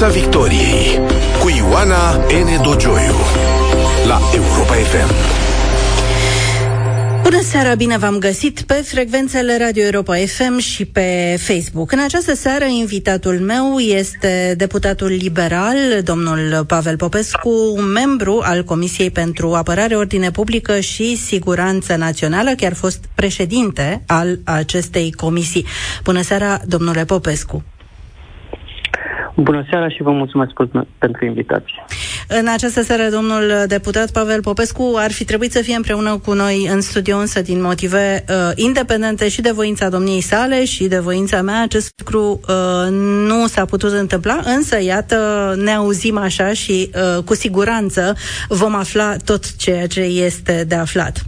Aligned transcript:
Piața 0.00 0.18
Victoriei 0.18 1.00
cu 1.40 1.48
Ioana 1.48 2.12
N. 2.16 2.62
Dogioiu 2.62 3.14
la 4.06 4.20
Europa 4.34 4.72
FM. 4.72 5.12
Bună 7.22 7.40
seara, 7.42 7.74
bine 7.74 7.98
v-am 7.98 8.18
găsit 8.18 8.60
pe 8.60 8.74
frecvențele 8.74 9.58
Radio 9.58 9.82
Europa 9.82 10.14
FM 10.16 10.58
și 10.58 10.84
pe 10.84 11.36
Facebook. 11.38 11.92
În 11.92 11.98
această 11.98 12.34
seară, 12.34 12.64
invitatul 12.64 13.38
meu 13.38 13.78
este 13.78 14.54
deputatul 14.56 15.08
liberal, 15.08 15.76
domnul 16.04 16.64
Pavel 16.66 16.96
Popescu, 16.96 17.80
membru 17.80 18.40
al 18.44 18.64
Comisiei 18.64 19.10
pentru 19.10 19.52
Apărare, 19.52 19.96
Ordine 19.96 20.30
Publică 20.30 20.80
și 20.80 21.16
Siguranță 21.16 21.96
Națională, 21.96 22.50
chiar 22.56 22.74
fost 22.74 23.04
președinte 23.14 24.02
al 24.06 24.38
acestei 24.44 25.12
comisii. 25.12 25.66
Bună 26.04 26.22
seara, 26.22 26.60
domnule 26.66 27.04
Popescu. 27.04 27.64
Bună 29.42 29.64
seara 29.70 29.88
și 29.88 30.02
vă 30.02 30.10
mulțumesc 30.10 30.52
pentru 30.98 31.24
invitație. 31.24 31.84
În 32.38 32.48
această 32.48 32.82
seară, 32.82 33.08
domnul 33.10 33.64
deputat 33.66 34.10
Pavel 34.10 34.40
Popescu 34.40 34.94
ar 34.96 35.12
fi 35.12 35.24
trebuit 35.24 35.52
să 35.52 35.60
fie 35.62 35.74
împreună 35.74 36.20
cu 36.24 36.32
noi 36.32 36.68
în 36.72 36.80
studio, 36.80 37.16
însă 37.16 37.40
din 37.40 37.62
motive 37.62 38.24
uh, 38.28 38.50
independente 38.54 39.28
și 39.28 39.40
de 39.40 39.50
voința 39.50 39.88
domniei 39.88 40.20
sale 40.20 40.64
și 40.64 40.84
de 40.84 40.98
voința 40.98 41.42
mea, 41.42 41.62
acest 41.62 41.92
lucru 41.96 42.40
uh, 42.48 42.90
nu 43.26 43.46
s-a 43.46 43.64
putut 43.64 43.92
întâmpla, 43.92 44.40
însă, 44.44 44.82
iată, 44.82 45.54
ne 45.62 45.70
auzim 45.70 46.16
așa 46.18 46.52
și 46.52 46.90
uh, 46.94 47.22
cu 47.24 47.34
siguranță 47.34 48.16
vom 48.48 48.74
afla 48.74 49.16
tot 49.24 49.56
ceea 49.56 49.86
ce 49.86 50.00
este 50.00 50.64
de 50.68 50.74
aflat. 50.74 51.22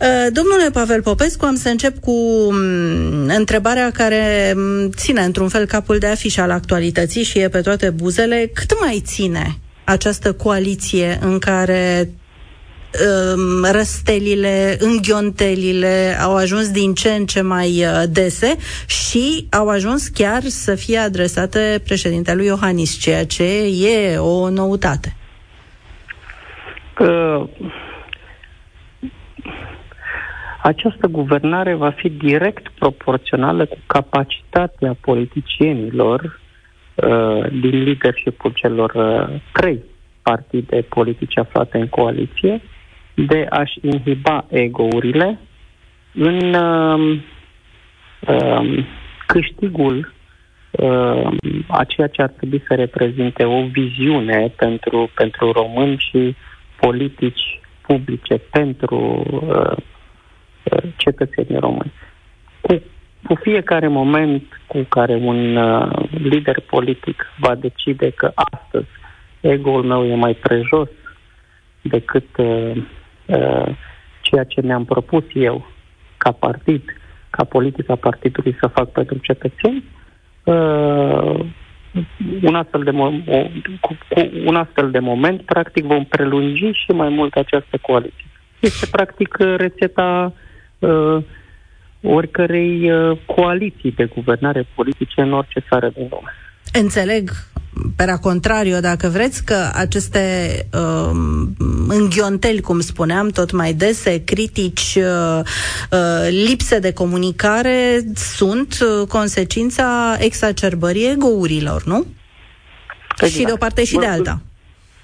Uh, 0.00 0.26
domnule 0.32 0.70
Pavel 0.72 1.02
Popescu, 1.02 1.44
am 1.44 1.56
să 1.56 1.68
încep 1.68 1.98
cu 1.98 2.12
um, 2.12 2.56
întrebarea 3.36 3.90
care 3.90 4.54
um, 4.56 4.90
ține 4.90 5.20
într-un 5.20 5.48
fel 5.48 5.66
capul 5.66 5.98
de 5.98 6.06
afiș 6.06 6.36
al 6.36 6.50
actualității 6.50 7.22
și 7.22 7.38
e 7.38 7.48
pe 7.48 7.60
toate 7.60 7.90
buzele. 7.90 8.50
Cât 8.54 8.80
mai 8.80 9.02
ține 9.06 9.58
această 9.84 10.32
coaliție 10.32 11.18
în 11.20 11.38
care 11.38 12.08
um, 12.08 13.70
răstelile, 13.72 14.76
înghiontelile 14.78 16.16
au 16.22 16.36
ajuns 16.36 16.70
din 16.70 16.94
ce 16.94 17.08
în 17.08 17.26
ce 17.26 17.40
mai 17.40 17.68
uh, 17.68 18.02
dese 18.08 18.56
și 18.86 19.46
au 19.50 19.68
ajuns 19.68 20.08
chiar 20.08 20.42
să 20.42 20.74
fie 20.74 20.98
adresate 20.98 21.80
președintelui 21.84 22.46
Iohannis, 22.46 22.98
ceea 22.98 23.26
ce 23.26 23.44
e 23.86 24.16
o 24.16 24.48
noutate. 24.50 25.16
Uh, 26.98 27.48
această 30.62 31.06
guvernare 31.06 31.74
va 31.74 31.90
fi 31.90 32.08
direct 32.08 32.68
proporțională 32.68 33.66
cu 33.66 33.78
capacitatea 33.86 34.96
politicienilor 35.00 36.40
uh, 36.94 37.46
din 37.60 37.82
leadership 37.82 38.40
celor 38.54 38.92
uh, 38.94 39.40
trei 39.52 39.82
partide 40.22 40.82
politice 40.82 41.40
aflate 41.40 41.78
în 41.78 41.88
coaliție 41.88 42.60
de 43.14 43.46
a-și 43.50 43.78
inhiba 43.82 44.44
ego-urile 44.50 45.38
în 46.14 46.54
uh, 46.54 47.18
uh, 48.28 48.84
câștigul 49.26 50.12
uh, 50.70 51.30
a 51.68 51.84
ceea 51.84 52.06
ce 52.06 52.22
ar 52.22 52.28
trebui 52.28 52.62
să 52.68 52.74
reprezinte 52.74 53.44
o 53.44 53.62
viziune 53.66 54.52
pentru, 54.56 55.10
pentru 55.14 55.52
români 55.52 55.96
și 55.98 56.36
politici 56.80 57.60
publice 57.86 58.38
pentru 58.38 59.24
uh, 59.40 59.76
cetățenii 60.96 61.58
români. 61.58 61.92
Cu, 62.60 62.82
cu 63.26 63.34
fiecare 63.34 63.88
moment 63.88 64.42
cu 64.66 64.78
care 64.88 65.14
un 65.14 65.56
uh, 65.56 66.08
lider 66.10 66.60
politic 66.60 67.26
va 67.38 67.54
decide 67.54 68.10
că 68.10 68.32
astăzi 68.34 68.88
ego-ul 69.40 69.82
meu 69.82 70.06
e 70.06 70.14
mai 70.14 70.34
prejos 70.34 70.88
decât 71.82 72.36
uh, 72.36 72.72
uh, 73.26 73.76
ceea 74.20 74.44
ce 74.44 74.60
mi-am 74.60 74.84
propus 74.84 75.24
eu 75.32 75.66
ca 76.16 76.32
partid, 76.32 76.82
ca 77.30 77.44
politica 77.44 77.94
partidului 77.94 78.56
să 78.60 78.66
fac 78.66 78.90
pentru 78.90 79.18
cetățeni, 79.18 79.84
uh, 80.44 81.44
un 82.42 82.54
astfel 82.54 82.82
de 82.82 82.90
mo- 82.90 83.28
o, 83.28 83.46
cu, 83.80 83.96
cu 84.08 84.30
un 84.44 84.56
astfel 84.56 84.90
de 84.90 84.98
moment, 84.98 85.42
practic, 85.42 85.84
vom 85.84 86.04
prelungi 86.04 86.70
și 86.72 86.90
mai 86.90 87.08
mult 87.08 87.34
această 87.34 87.78
coaliție. 87.82 88.24
Este, 88.60 88.86
practic, 88.90 89.36
rețeta 89.36 90.32
uh, 90.78 91.22
oricărei 92.04 92.90
uh, 92.90 93.18
coaliții 93.26 93.92
de 93.92 94.04
guvernare 94.04 94.66
politice 94.74 95.20
în 95.20 95.32
orice 95.32 95.64
țară 95.68 95.90
din 95.94 96.06
lume. 96.10 96.32
Înțeleg 96.72 97.30
pera 97.96 98.16
contrario, 98.16 98.80
dacă 98.80 99.08
vreți, 99.08 99.44
că 99.44 99.70
aceste 99.74 100.48
uh, 100.72 101.10
înghionteli, 101.88 102.60
cum 102.60 102.80
spuneam, 102.80 103.28
tot 103.28 103.52
mai 103.52 103.72
dese, 103.72 104.24
critici, 104.24 104.94
uh, 104.96 105.40
uh, 105.90 106.28
lipse 106.48 106.78
de 106.78 106.92
comunicare, 106.92 108.00
sunt 108.14 108.78
uh, 108.80 109.06
consecința 109.08 110.16
exacerbării 110.18 111.10
egourilor, 111.10 111.84
nu? 111.84 112.06
Exact. 113.10 113.32
Și 113.32 113.44
de 113.44 113.52
o 113.52 113.56
parte 113.56 113.84
și 113.84 113.96
de 113.96 114.06
alta. 114.06 114.40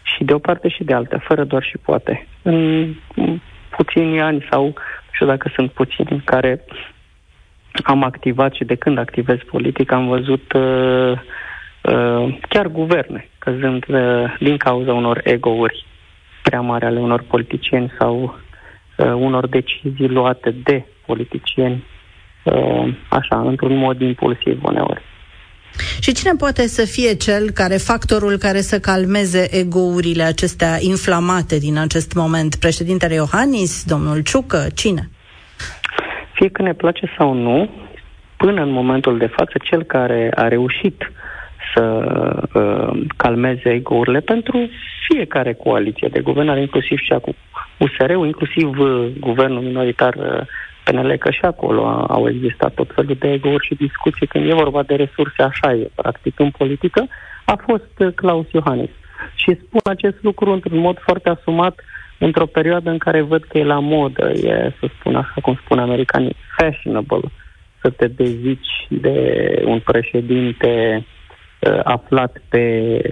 Și 0.02 0.24
de 0.24 0.32
o 0.32 0.38
parte 0.38 0.68
și 0.68 0.84
de 0.84 0.94
alta, 0.94 1.22
fără 1.26 1.44
doar 1.44 1.62
și 1.62 1.78
poate. 1.78 2.26
În 2.42 2.94
puțini 3.76 4.20
ani 4.20 4.46
sau 4.50 4.74
știu 5.10 5.26
dacă 5.26 5.50
sunt 5.54 5.70
puțini 5.72 6.22
care 6.24 6.64
am 7.84 8.02
activat 8.02 8.54
și 8.54 8.64
de 8.64 8.74
când 8.74 8.98
activez 8.98 9.38
politic 9.50 9.92
am 9.92 10.08
văzut 10.08 10.52
uh, 10.52 11.12
uh, 11.82 12.38
chiar 12.48 12.66
guverne 12.66 13.28
căzând 13.38 13.84
uh, 13.88 14.36
din 14.38 14.56
cauza 14.56 14.92
unor 14.92 15.20
egouri 15.24 15.84
prea 16.42 16.60
mari 16.60 16.84
ale 16.84 16.98
unor 16.98 17.22
politicieni 17.22 17.92
sau 17.98 18.22
uh, 18.96 19.06
unor 19.06 19.46
decizii 19.46 20.08
luate 20.08 20.50
de 20.50 20.84
politicieni 21.06 21.84
uh, 22.44 22.94
așa, 23.08 23.40
într-un 23.40 23.76
mod 23.76 24.00
impulsiv 24.00 24.64
uneori. 24.64 25.02
Și 26.00 26.12
cine 26.12 26.32
poate 26.38 26.66
să 26.66 26.84
fie 26.84 27.14
cel 27.14 27.50
care, 27.50 27.76
factorul 27.76 28.36
care 28.36 28.60
să 28.60 28.78
calmeze 28.78 29.56
egourile 29.56 30.22
acestea 30.22 30.76
inflamate 30.80 31.58
din 31.58 31.78
acest 31.78 32.14
moment? 32.14 32.54
Președintele 32.54 33.14
Iohannis, 33.14 33.84
domnul 33.86 34.20
Ciucă, 34.20 34.66
cine? 34.74 35.08
Fie 36.34 36.48
că 36.48 36.62
ne 36.62 36.72
place 36.72 37.12
sau 37.18 37.32
nu, 37.32 37.70
până 38.36 38.62
în 38.62 38.70
momentul 38.70 39.18
de 39.18 39.26
față, 39.26 39.52
cel 39.62 39.82
care 39.82 40.30
a 40.34 40.48
reușit 40.48 41.12
să 41.74 41.82
uh, 42.54 43.06
calmeze 43.16 43.68
egourile 43.70 44.20
pentru 44.20 44.68
fiecare 45.08 45.52
coaliție 45.52 46.08
de 46.12 46.20
guvernare, 46.20 46.60
inclusiv 46.60 46.98
și 46.98 47.14
cu 47.22 47.34
USR-ul, 47.78 48.26
inclusiv 48.26 48.78
uh, 48.78 49.06
guvernul 49.18 49.62
minoritar 49.62 50.14
uh, 50.14 50.46
PNL, 50.84 51.16
că 51.16 51.30
și 51.30 51.40
acolo 51.42 51.82
au 52.08 52.28
existat 52.28 52.74
tot 52.74 52.90
felul 52.94 53.16
de 53.18 53.32
ego 53.32 53.58
și 53.58 53.74
discuții 53.74 54.26
când 54.26 54.48
e 54.48 54.54
vorba 54.54 54.82
de 54.82 54.94
resurse, 54.94 55.42
așa 55.42 55.72
e, 55.72 55.90
practic, 55.94 56.40
în 56.40 56.50
politică, 56.50 57.06
a 57.44 57.56
fost 57.66 57.94
uh, 57.98 58.12
Claus 58.14 58.46
Iohannis. 58.52 58.90
Și 59.34 59.58
spun 59.64 59.80
acest 59.84 60.16
lucru 60.20 60.50
într-un 60.50 60.78
mod 60.78 60.98
foarte 60.98 61.28
asumat 61.28 61.80
într-o 62.18 62.46
perioadă 62.46 62.90
în 62.90 62.98
care 62.98 63.20
văd 63.20 63.42
că 63.44 63.58
e 63.58 63.64
la 63.64 63.78
modă, 63.78 64.30
e, 64.30 64.72
să 64.80 64.86
spun 64.98 65.14
așa 65.14 65.40
cum 65.42 65.58
spun 65.64 65.78
americanii, 65.78 66.36
fashionable, 66.56 67.30
să 67.80 67.90
te 67.90 68.06
dezici 68.06 68.86
de 68.88 69.16
un 69.64 69.80
președinte 69.80 71.04
uh, 71.60 71.80
aflat 71.82 72.42
pe, 72.48 72.64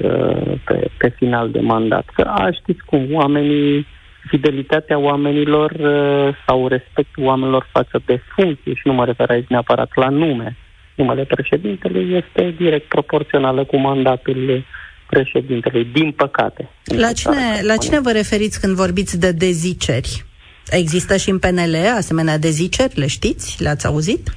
uh, 0.02 0.52
pe, 0.64 0.90
pe 0.98 1.08
final 1.08 1.50
de 1.50 1.60
mandat. 1.60 2.04
Că 2.14 2.22
a, 2.22 2.50
știți 2.50 2.84
cum, 2.84 3.08
oamenii 3.12 3.86
fidelitatea 4.28 4.98
oamenilor 4.98 5.70
uh, 5.70 6.36
sau 6.46 6.68
respectul 6.68 7.24
oamenilor 7.24 7.68
față 7.72 8.02
de 8.06 8.20
funcție, 8.34 8.74
și 8.74 8.82
nu 8.84 8.92
mă 8.92 9.04
refer 9.04 9.30
aici 9.30 9.48
neapărat 9.48 9.90
la 9.94 10.08
nume, 10.08 10.56
numele 10.94 11.24
președintelui 11.24 12.22
este 12.22 12.54
direct 12.56 12.88
proporțională 12.88 13.64
cu 13.64 13.76
mandatul 13.76 14.64
președintelui, 15.06 15.84
din 15.84 16.12
păcate. 16.12 16.70
La 16.84 17.12
cine, 17.12 17.60
la 17.62 17.76
cine 17.76 18.00
vă 18.00 18.10
referiți 18.10 18.60
când 18.60 18.74
vorbiți 18.74 19.20
de 19.20 19.32
deziceri? 19.32 20.24
Există 20.70 21.16
și 21.16 21.30
în 21.30 21.38
PNL 21.38 21.74
asemenea 21.96 22.38
deziceri, 22.38 22.98
le 22.98 23.06
știți? 23.06 23.62
Le-ați 23.62 23.86
auzit? 23.86 24.28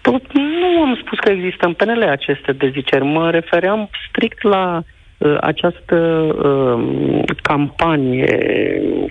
Tot, 0.00 0.32
nu 0.32 0.82
am 0.82 0.98
spus 1.04 1.18
că 1.18 1.30
există 1.30 1.66
în 1.66 1.72
PNL 1.72 2.02
aceste 2.02 2.52
deziceri. 2.52 3.04
Mă 3.04 3.30
refeream 3.30 3.88
strict 4.08 4.42
la 4.42 4.76
uh, 4.76 4.84
această 5.40 5.96
uh, 5.96 7.22
campanie, 7.42 8.40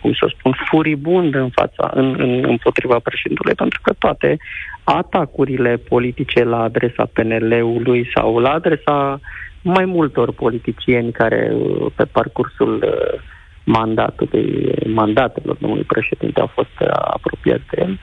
cum 0.02 0.14
să 0.14 0.32
spun, 0.38 0.54
furibundă 0.70 1.40
în 1.40 1.50
fața, 1.50 1.92
în, 1.94 2.16
în, 2.18 2.44
împotriva 2.48 3.00
președintelui, 3.04 3.56
pentru 3.56 3.80
că 3.84 3.94
toate 3.94 4.38
atacurile 4.84 5.78
politice 5.78 6.44
la 6.44 6.62
adresa 6.62 7.10
PNL-ului 7.14 8.10
sau 8.16 8.38
la 8.38 8.50
adresa 8.50 9.20
mai 9.62 9.86
multor 9.86 10.32
politicieni 10.32 11.12
care 11.12 11.54
uh, 11.54 11.86
pe 11.96 12.06
parcursul 12.06 12.84
uh, 12.84 13.22
mandatului, 13.64 14.72
mandatelor 14.94 15.56
domnului 15.60 15.86
președinte 15.86 16.40
au 16.40 16.48
fost 16.48 16.80
uh, 16.80 16.88
apropiați 16.92 17.64
de 17.72 17.82
el, 17.82 18.00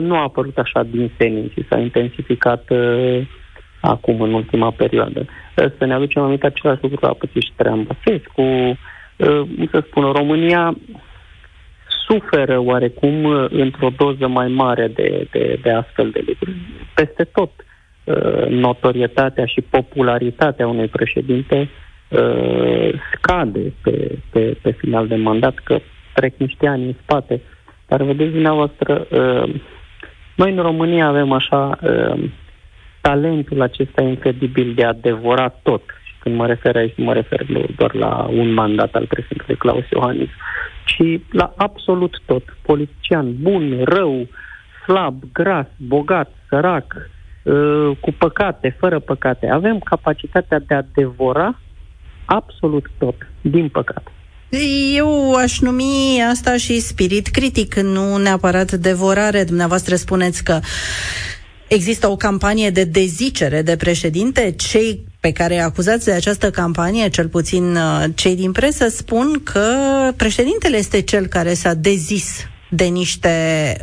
nu 0.00 0.16
a 0.16 0.22
apărut 0.22 0.58
așa 0.58 0.82
din 0.82 1.10
senin, 1.18 1.48
ci 1.48 1.66
s-a 1.68 1.78
intensificat 1.78 2.70
acum, 3.82 4.20
în 4.20 4.32
ultima 4.32 4.70
perioadă. 4.70 5.24
Să 5.54 5.84
ne 5.84 5.94
aducem 5.94 6.22
aminte 6.22 6.46
același 6.46 6.82
lucru 6.82 7.06
a 7.06 7.12
pățit 7.12 7.42
și 7.42 7.52
Traian 7.56 7.82
Băsescu. 7.82 8.42
Cum 9.56 9.68
să 9.70 9.82
spun, 9.86 10.12
România 10.12 10.76
suferă 12.06 12.58
oarecum 12.58 13.24
într-o 13.50 13.88
doză 13.96 14.26
mai 14.26 14.48
mare 14.48 14.86
de, 14.88 15.28
de, 15.30 15.58
de 15.62 15.70
astfel 15.70 16.10
de 16.10 16.24
lucruri. 16.26 16.56
Peste 16.94 17.24
tot 17.24 17.50
notorietatea 18.48 19.46
și 19.46 19.60
popularitatea 19.60 20.66
unui 20.66 20.88
președinte 20.88 21.68
scade 23.12 23.72
pe, 23.82 24.18
pe, 24.30 24.56
pe 24.62 24.70
final 24.70 25.06
de 25.06 25.16
mandat, 25.16 25.54
că 25.54 25.78
trec 26.14 26.36
niște 26.36 26.66
ani 26.66 26.84
în 26.84 26.94
spate. 27.02 27.40
Dar 27.86 28.02
vedeți 28.02 28.32
dumneavoastră, 28.32 29.06
noi 30.34 30.52
în 30.52 30.62
România 30.62 31.06
avem 31.06 31.32
așa 31.32 31.78
talentul 33.02 33.60
acesta 33.62 34.02
incredibil 34.02 34.72
de 34.74 34.84
a 34.84 34.92
devora 34.92 35.48
tot. 35.48 35.82
Și 36.04 36.14
când 36.18 36.34
mă 36.34 36.46
refer 36.46 36.76
aici, 36.76 36.96
mă 36.96 37.12
refer 37.12 37.46
doar 37.76 37.94
la 37.94 38.28
un 38.30 38.52
mandat 38.52 38.94
al 38.94 39.06
președintelui 39.06 39.56
Claus 39.56 39.84
Iohannis, 39.90 40.30
ci 40.84 41.20
la 41.30 41.52
absolut 41.56 42.22
tot. 42.26 42.42
Politician 42.62 43.34
bun, 43.40 43.82
rău, 43.84 44.28
slab, 44.84 45.22
gras, 45.32 45.66
bogat, 45.76 46.30
sărac, 46.48 46.94
ă, 47.46 47.54
cu 48.00 48.12
păcate, 48.12 48.76
fără 48.78 48.98
păcate. 48.98 49.48
Avem 49.48 49.78
capacitatea 49.78 50.58
de 50.58 50.74
a 50.74 50.82
devora 50.94 51.58
absolut 52.24 52.90
tot, 52.98 53.16
din 53.40 53.68
păcate. 53.68 54.10
Eu 54.94 55.34
aș 55.34 55.60
numi 55.60 56.22
asta 56.30 56.56
și 56.56 56.80
spirit 56.80 57.26
critic, 57.26 57.74
nu 57.74 58.16
neapărat 58.16 58.72
devorare. 58.72 59.44
Dumneavoastră 59.44 59.94
spuneți 59.94 60.44
că 60.44 60.58
Există 61.72 62.08
o 62.08 62.16
campanie 62.16 62.70
de 62.70 62.84
dezicere 62.84 63.62
de 63.62 63.76
președinte. 63.76 64.54
Cei 64.56 65.04
pe 65.20 65.32
care 65.32 65.58
acuzați 65.58 66.04
de 66.04 66.12
această 66.12 66.50
campanie, 66.50 67.08
cel 67.08 67.28
puțin 67.28 67.76
uh, 67.76 68.04
cei 68.14 68.36
din 68.36 68.52
presă, 68.52 68.88
spun 68.88 69.40
că 69.42 69.66
președintele 70.16 70.76
este 70.76 71.00
cel 71.00 71.26
care 71.26 71.54
s-a 71.54 71.74
dezis 71.74 72.46
de 72.70 72.84
niște 72.84 73.30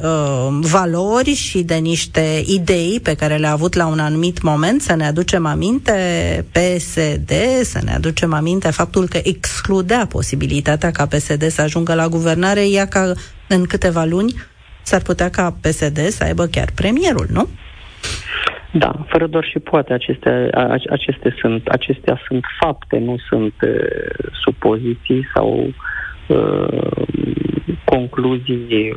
uh, 0.04 0.58
valori 0.62 1.34
și 1.34 1.62
de 1.62 1.76
niște 1.76 2.44
idei 2.46 3.00
pe 3.04 3.14
care 3.14 3.38
le-a 3.38 3.52
avut 3.52 3.74
la 3.74 3.88
un 3.88 4.00
anumit 4.00 4.42
moment, 4.42 4.82
să 4.82 4.96
ne 4.96 5.06
aducem 5.06 5.46
aminte 5.46 6.46
PSD, 6.52 7.32
să 7.64 7.80
ne 7.84 7.94
aducem 7.94 8.34
aminte 8.34 8.70
faptul 8.72 9.08
că 9.08 9.20
excludea 9.24 10.06
posibilitatea 10.06 10.92
ca 10.92 11.06
PSD 11.06 11.52
să 11.52 11.62
ajungă 11.62 11.94
la 11.94 12.08
guvernare, 12.08 12.70
ea 12.70 12.88
ca 12.88 13.14
în 13.48 13.64
câteva 13.64 14.04
luni 14.04 14.36
s-ar 14.84 15.02
putea 15.02 15.30
ca 15.30 15.58
PSD 15.62 16.10
să 16.10 16.24
aibă 16.24 16.46
chiar 16.46 16.72
premierul, 16.76 17.28
nu? 17.32 17.48
Da, 18.72 18.92
fără 19.08 19.28
doar 19.28 19.44
și 19.44 19.60
poate. 19.60 19.94
Acestea, 19.94 20.50
aceste 20.90 21.36
sunt, 21.40 21.68
acestea 21.68 22.22
sunt 22.28 22.46
fapte, 22.60 22.98
nu 22.98 23.18
sunt 23.30 23.54
uh, 23.62 24.30
supoziții 24.44 25.28
sau 25.34 25.74
uh, 26.28 27.06
concluzii 27.84 28.96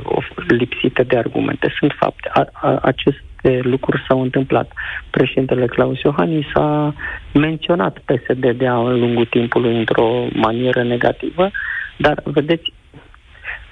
lipsite 0.48 1.02
de 1.02 1.16
argumente. 1.16 1.74
Sunt 1.78 1.92
fapte. 1.98 2.30
A, 2.32 2.48
a, 2.52 2.78
aceste 2.82 3.60
lucruri 3.62 4.04
s-au 4.08 4.22
întâmplat. 4.22 4.72
Președintele 5.10 5.66
Claus 5.66 6.00
Iohannis 6.00 6.46
a 6.54 6.94
menționat 7.34 7.98
PSD 7.98 8.50
de-a 8.50 8.80
lungul 8.80 9.24
timpului 9.24 9.78
într-o 9.78 10.26
manieră 10.32 10.82
negativă, 10.82 11.50
dar, 11.96 12.22
vedeți, 12.24 12.72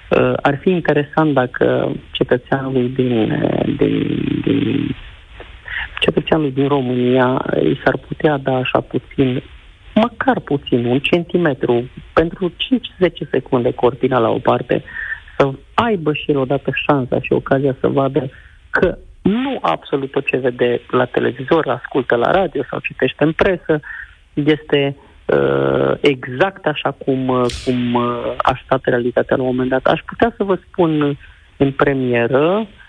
uh, 0.09 0.33
ar 0.41 0.57
fi 0.57 0.69
interesant 0.69 1.33
dacă 1.33 1.91
cetățeanului 2.11 2.89
din, 2.89 3.43
din, 3.77 4.41
din 4.43 4.95
cetățeanului 6.01 6.51
din 6.51 6.67
România 6.67 7.45
îi 7.51 7.79
s-ar 7.83 7.97
putea 8.07 8.37
da 8.37 8.55
așa 8.55 8.79
puțin, 8.79 9.43
măcar 9.95 10.39
puțin, 10.39 10.85
un 10.85 10.99
centimetru, 10.99 11.89
pentru 12.13 12.49
5-10 12.49 12.53
secunde 13.31 13.71
cortina 13.71 14.17
la 14.17 14.29
o 14.29 14.37
parte, 14.37 14.83
să 15.37 15.51
aibă 15.73 16.13
și 16.13 16.31
el 16.31 16.37
odată 16.37 16.71
șansa 16.85 17.19
și 17.21 17.33
ocazia 17.33 17.75
să 17.79 17.87
vadă 17.87 18.29
că 18.69 18.97
nu 19.21 19.57
absolut 19.61 20.11
tot 20.11 20.25
ce 20.25 20.37
vede 20.37 20.81
la 20.89 21.05
televizor, 21.05 21.67
ascultă 21.67 22.15
la 22.15 22.31
radio 22.31 22.63
sau 22.69 22.79
citește 22.79 23.23
în 23.23 23.31
presă, 23.31 23.79
este 24.33 24.95
uh, 25.25 25.93
exact 25.99 26.65
așa 26.65 26.91
cum, 26.91 27.27
uh, 27.27 27.45
cum 27.65 27.93
uh, 27.93 28.33
a 28.37 28.59
stat 28.65 28.81
realitatea 28.83 29.35
la 29.35 29.41
un 29.41 29.47
moment 29.47 29.69
dat. 29.69 29.85
Aș 29.85 29.99
putea 30.05 30.33
să 30.37 30.43
vă 30.43 30.59
spun 30.67 31.17
în 31.57 31.71
premieră 31.71 32.67
Uh, 32.67 32.80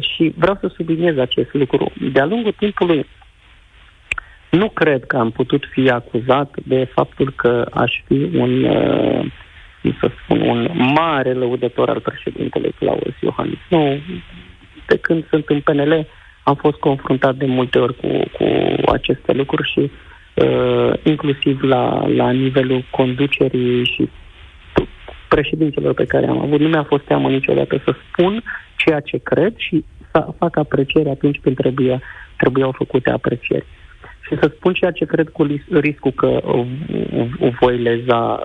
și 0.00 0.32
vreau 0.36 0.58
să 0.60 0.72
subliniez 0.74 1.18
acest 1.18 1.52
lucru. 1.52 1.92
De-a 2.12 2.24
lungul 2.24 2.52
timpului, 2.52 3.06
nu 4.50 4.68
cred 4.68 5.04
că 5.04 5.16
am 5.16 5.30
putut 5.30 5.64
fi 5.72 5.90
acuzat 5.90 6.54
de 6.64 6.84
faptul 6.84 7.32
că 7.36 7.66
aș 7.72 8.02
fi 8.06 8.30
un, 8.34 8.64
uh, 8.64 9.26
să 10.00 10.10
spun, 10.22 10.40
un 10.40 10.70
mare 10.94 11.32
lăudător 11.32 11.88
al 11.88 12.00
președintelui 12.00 12.74
Claus 12.78 13.14
Iohannis. 13.20 13.58
Nu, 13.68 14.00
de 14.86 14.96
când 14.96 15.26
sunt 15.28 15.48
în 15.48 15.60
PNL 15.60 16.06
am 16.42 16.54
fost 16.54 16.78
confruntat 16.78 17.34
de 17.34 17.46
multe 17.46 17.78
ori 17.78 17.96
cu, 17.96 18.08
cu 18.32 18.46
aceste 18.90 19.32
lucruri 19.32 19.70
și 19.70 19.90
uh, 20.34 20.92
inclusiv 21.02 21.62
la, 21.62 22.06
la 22.06 22.30
nivelul 22.30 22.84
conducerii 22.90 23.84
și 23.84 24.08
președintelor 25.34 25.94
pe 25.94 26.04
care 26.04 26.26
am 26.26 26.40
avut. 26.40 26.60
Nu 26.60 26.68
mi-a 26.68 26.82
fost 26.92 27.04
teamă 27.04 27.28
niciodată 27.28 27.82
să 27.84 27.94
spun 28.02 28.42
ceea 28.76 29.00
ce 29.00 29.18
cred 29.18 29.52
și 29.56 29.84
să 30.10 30.26
fac 30.38 30.56
aprecieri 30.56 31.08
atunci 31.08 31.40
când 31.42 31.56
trebuia, 31.56 32.02
trebuiau 32.36 32.72
făcute 32.72 33.10
aprecieri. 33.10 33.66
Și 34.26 34.36
să 34.40 34.52
spun 34.54 34.72
ceea 34.72 34.90
ce 34.90 35.04
cred 35.04 35.28
cu 35.28 35.42
riscul 35.70 36.12
că 36.12 36.40
voi 37.60 37.78
leza, 37.78 38.42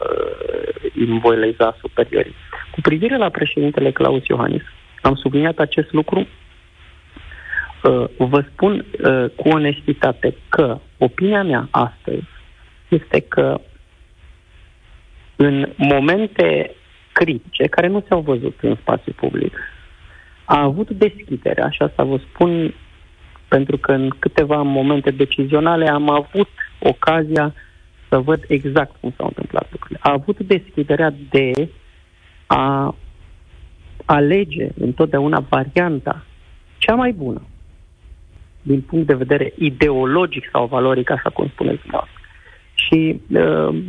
îmi 0.96 1.20
voi 1.20 1.38
leza 1.38 1.78
superiorii. 1.82 2.36
Cu 2.72 2.82
privire 2.82 3.18
la 3.18 3.30
președintele 3.30 3.92
Claus 3.92 4.26
Iohannis, 4.26 4.62
am 5.02 5.16
subliniat 5.16 5.58
acest 5.58 5.92
lucru 5.92 6.20
uh, 6.20 8.06
vă 8.18 8.44
spun 8.52 8.86
uh, 9.04 9.26
cu 9.36 9.48
onestitate 9.50 10.36
că 10.50 10.80
opinia 10.98 11.44
mea 11.44 11.68
astăzi 11.72 12.28
este 12.88 13.20
că 13.20 13.60
în 15.36 15.74
momente 15.76 16.72
critice 17.12 17.68
care 17.68 17.88
nu 17.88 18.04
s-au 18.08 18.22
văzut 18.22 18.58
în 18.62 18.76
spațiu 18.76 19.12
public. 19.16 19.54
A 20.46 20.62
avut 20.62 20.90
deschidere, 20.90 21.62
așa 21.62 21.92
să 21.96 22.04
vă 22.04 22.18
spun, 22.18 22.74
pentru 23.48 23.78
că 23.78 23.92
în 23.92 24.10
câteva 24.20 24.62
momente 24.62 25.12
decizionale 25.12 25.90
am 25.90 26.10
avut 26.10 26.50
ocazia 26.80 27.54
să 28.10 28.18
văd 28.20 28.44
exact 28.48 28.96
cum 29.00 29.14
s-au 29.18 29.26
întâmplat 29.26 29.68
lucrurile. 29.72 30.00
A 30.02 30.12
avut 30.12 30.40
deschiderea 30.40 31.14
de 31.30 31.70
a 32.48 32.96
alege 34.06 34.68
întotdeauna 34.80 35.46
varianta 35.50 36.26
cea 36.78 36.96
mai 36.96 37.12
bună 37.12 37.42
din 38.62 38.82
punct 38.82 39.08
de 39.08 39.14
vedere 39.14 39.54
ideologic 39.58 40.50
sau 40.52 40.66
valoric, 40.66 41.10
așa 41.10 41.30
cum 41.30 41.48
spuneți 41.48 41.82
dumneavoastră. 41.82 42.20
Și 42.74 43.22
uh, 43.34 43.84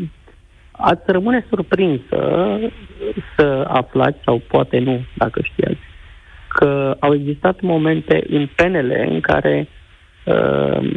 ați 0.80 1.02
rămâne 1.06 1.44
surprinsă 1.48 2.58
să 3.36 3.64
aflați, 3.68 4.18
sau 4.24 4.42
poate 4.48 4.78
nu, 4.78 5.00
dacă 5.14 5.40
știați, 5.42 5.80
că 6.48 6.96
au 6.98 7.14
existat 7.14 7.60
momente 7.60 8.24
în 8.28 8.48
PNL 8.56 8.92
în 9.08 9.20
care 9.20 9.68
uh, 10.24 10.90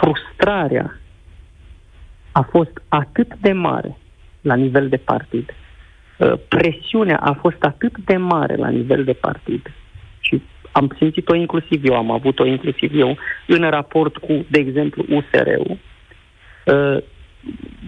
frustrarea 0.00 1.00
a 2.32 2.42
fost 2.50 2.82
atât 2.88 3.34
de 3.40 3.52
mare 3.52 3.96
la 4.40 4.54
nivel 4.54 4.88
de 4.88 4.96
partid, 4.96 5.54
uh, 6.18 6.32
presiunea 6.48 7.16
a 7.16 7.32
fost 7.32 7.62
atât 7.62 7.98
de 7.98 8.16
mare 8.16 8.56
la 8.56 8.68
nivel 8.68 9.04
de 9.04 9.12
partid. 9.12 9.72
Și 10.20 10.42
am 10.72 10.94
simțit-o 10.96 11.34
inclusiv 11.34 11.84
eu, 11.84 11.96
am 11.96 12.10
avut-o 12.10 12.44
inclusiv 12.46 12.94
eu 12.94 13.16
în 13.46 13.70
raport 13.70 14.16
cu, 14.16 14.46
de 14.48 14.58
exemplu, 14.58 15.04
USR-ul, 15.08 15.78
uh, 16.64 17.02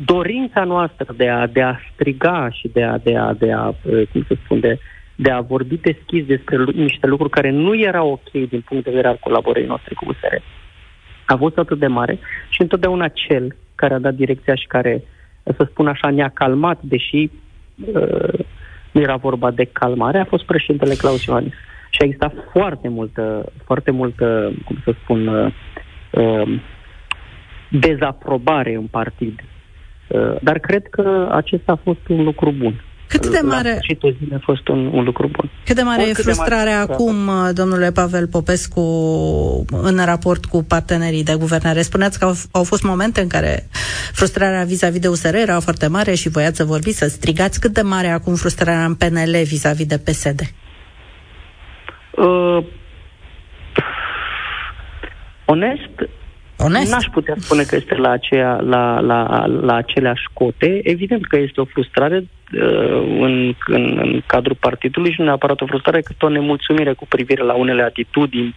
dorința 0.04 0.64
noastră 0.64 1.14
de 1.16 1.28
a, 1.28 1.46
de 1.46 1.62
a 1.62 1.76
striga 1.92 2.48
și 2.50 2.68
de 2.68 2.82
a, 2.82 2.98
de 2.98 3.16
a, 3.16 3.32
de 3.32 3.52
a 3.52 3.68
uh, 3.68 4.06
cum 4.12 4.24
să 4.28 4.36
spun, 4.44 4.60
de, 4.60 4.78
de 5.14 5.30
a 5.30 5.40
vorbi 5.40 5.76
deschis 5.76 6.26
despre 6.26 6.64
niște 6.74 7.06
lucruri 7.06 7.30
care 7.30 7.50
nu 7.50 7.78
erau 7.78 8.10
ok 8.10 8.30
din 8.48 8.60
punct 8.60 8.84
de 8.84 8.90
vedere 8.90 9.08
al 9.08 9.18
colaborării 9.20 9.68
noastre 9.68 9.94
cu 9.94 10.04
USR, 10.08 10.34
a 11.26 11.36
fost 11.36 11.58
atât 11.58 11.78
de 11.78 11.86
mare 11.86 12.18
și 12.48 12.60
întotdeauna 12.60 13.08
cel 13.08 13.56
care 13.74 13.94
a 13.94 13.98
dat 13.98 14.14
direcția 14.14 14.54
și 14.54 14.66
care, 14.66 15.02
să 15.42 15.66
spun 15.70 15.86
așa, 15.86 16.10
ne-a 16.10 16.30
calmat, 16.34 16.82
deși 16.82 17.30
uh, 17.94 18.38
nu 18.90 19.00
era 19.00 19.16
vorba 19.16 19.50
de 19.50 19.64
calmare, 19.72 20.18
a 20.18 20.24
fost 20.24 20.44
președintele 20.44 20.94
Claus 20.94 21.24
Iohannis. 21.24 21.52
Și 21.90 21.98
a 22.00 22.04
existat 22.04 22.34
foarte 22.52 22.88
multă, 22.88 23.52
foarte 23.64 23.90
multă, 23.90 24.52
cum 24.64 24.76
să 24.84 24.94
spun, 25.02 25.26
uh, 25.26 25.52
uh, 26.10 26.60
dezaprobare 27.70 28.74
în 28.74 28.86
partid. 28.86 29.40
Uh, 30.08 30.36
dar 30.42 30.58
cred 30.58 30.86
că 30.90 31.28
acesta 31.32 31.72
a 31.72 31.80
fost 31.84 32.08
un 32.08 32.22
lucru 32.22 32.54
bun. 32.58 32.84
Cât 33.10 33.26
de 33.26 33.40
mare... 33.42 33.80
La 34.00 34.10
zile 34.18 34.34
a 34.34 34.38
fost 34.42 34.68
un, 34.68 34.86
un 34.86 35.04
lucru 35.04 35.28
bun. 35.32 35.50
Cât 35.64 35.76
de 35.76 35.82
mare 35.82 36.02
Or, 36.02 36.08
e 36.08 36.12
frustrarea 36.12 36.78
mare... 36.78 36.92
acum, 36.92 37.30
domnule 37.52 37.90
Pavel 37.92 38.26
Popescu, 38.28 38.80
în 39.82 40.04
raport 40.04 40.44
cu 40.44 40.64
partenerii 40.64 41.24
de 41.24 41.34
guvernare? 41.38 41.82
Spuneați 41.82 42.18
că 42.18 42.24
au, 42.24 42.34
au 42.52 42.64
fost 42.64 42.82
momente 42.82 43.20
în 43.20 43.28
care 43.28 43.68
frustrarea 44.12 44.64
vis-a-vis 44.64 45.00
de 45.00 45.08
USR 45.08 45.34
era 45.34 45.60
foarte 45.60 45.86
mare 45.86 46.14
și 46.14 46.28
voiați 46.28 46.56
să 46.56 46.64
vorbiți, 46.64 46.98
să 46.98 47.08
strigați. 47.08 47.60
Cât 47.60 47.72
de 47.72 47.82
mare 47.82 48.06
e 48.06 48.12
acum 48.12 48.34
frustrarea 48.34 48.84
în 48.84 48.94
PNL 48.94 49.42
vis-a-vis 49.44 49.86
de 49.86 49.98
PSD? 49.98 50.40
Uh, 52.10 52.64
onest, 55.46 55.94
Onest? 56.64 56.90
N-aș 56.90 57.06
putea 57.12 57.34
spune 57.38 57.62
că 57.62 57.76
este 57.76 57.94
la, 57.94 58.10
aceea, 58.10 58.60
la, 58.60 59.00
la, 59.00 59.46
la 59.46 59.74
aceleași 59.74 60.24
cote. 60.32 60.80
Evident 60.82 61.26
că 61.26 61.36
este 61.36 61.60
o 61.60 61.64
frustrare 61.64 62.16
uh, 62.16 63.18
în, 63.20 63.54
în, 63.66 63.98
în 64.02 64.22
cadrul 64.26 64.56
partidului 64.60 65.12
și 65.12 65.20
nu 65.20 65.24
neapărat 65.24 65.60
o 65.60 65.66
frustrare, 65.66 66.00
cât 66.00 66.22
o 66.22 66.28
nemulțumire 66.28 66.92
cu 66.92 67.06
privire 67.06 67.42
la 67.42 67.54
unele 67.54 67.82
atitudini, 67.82 68.54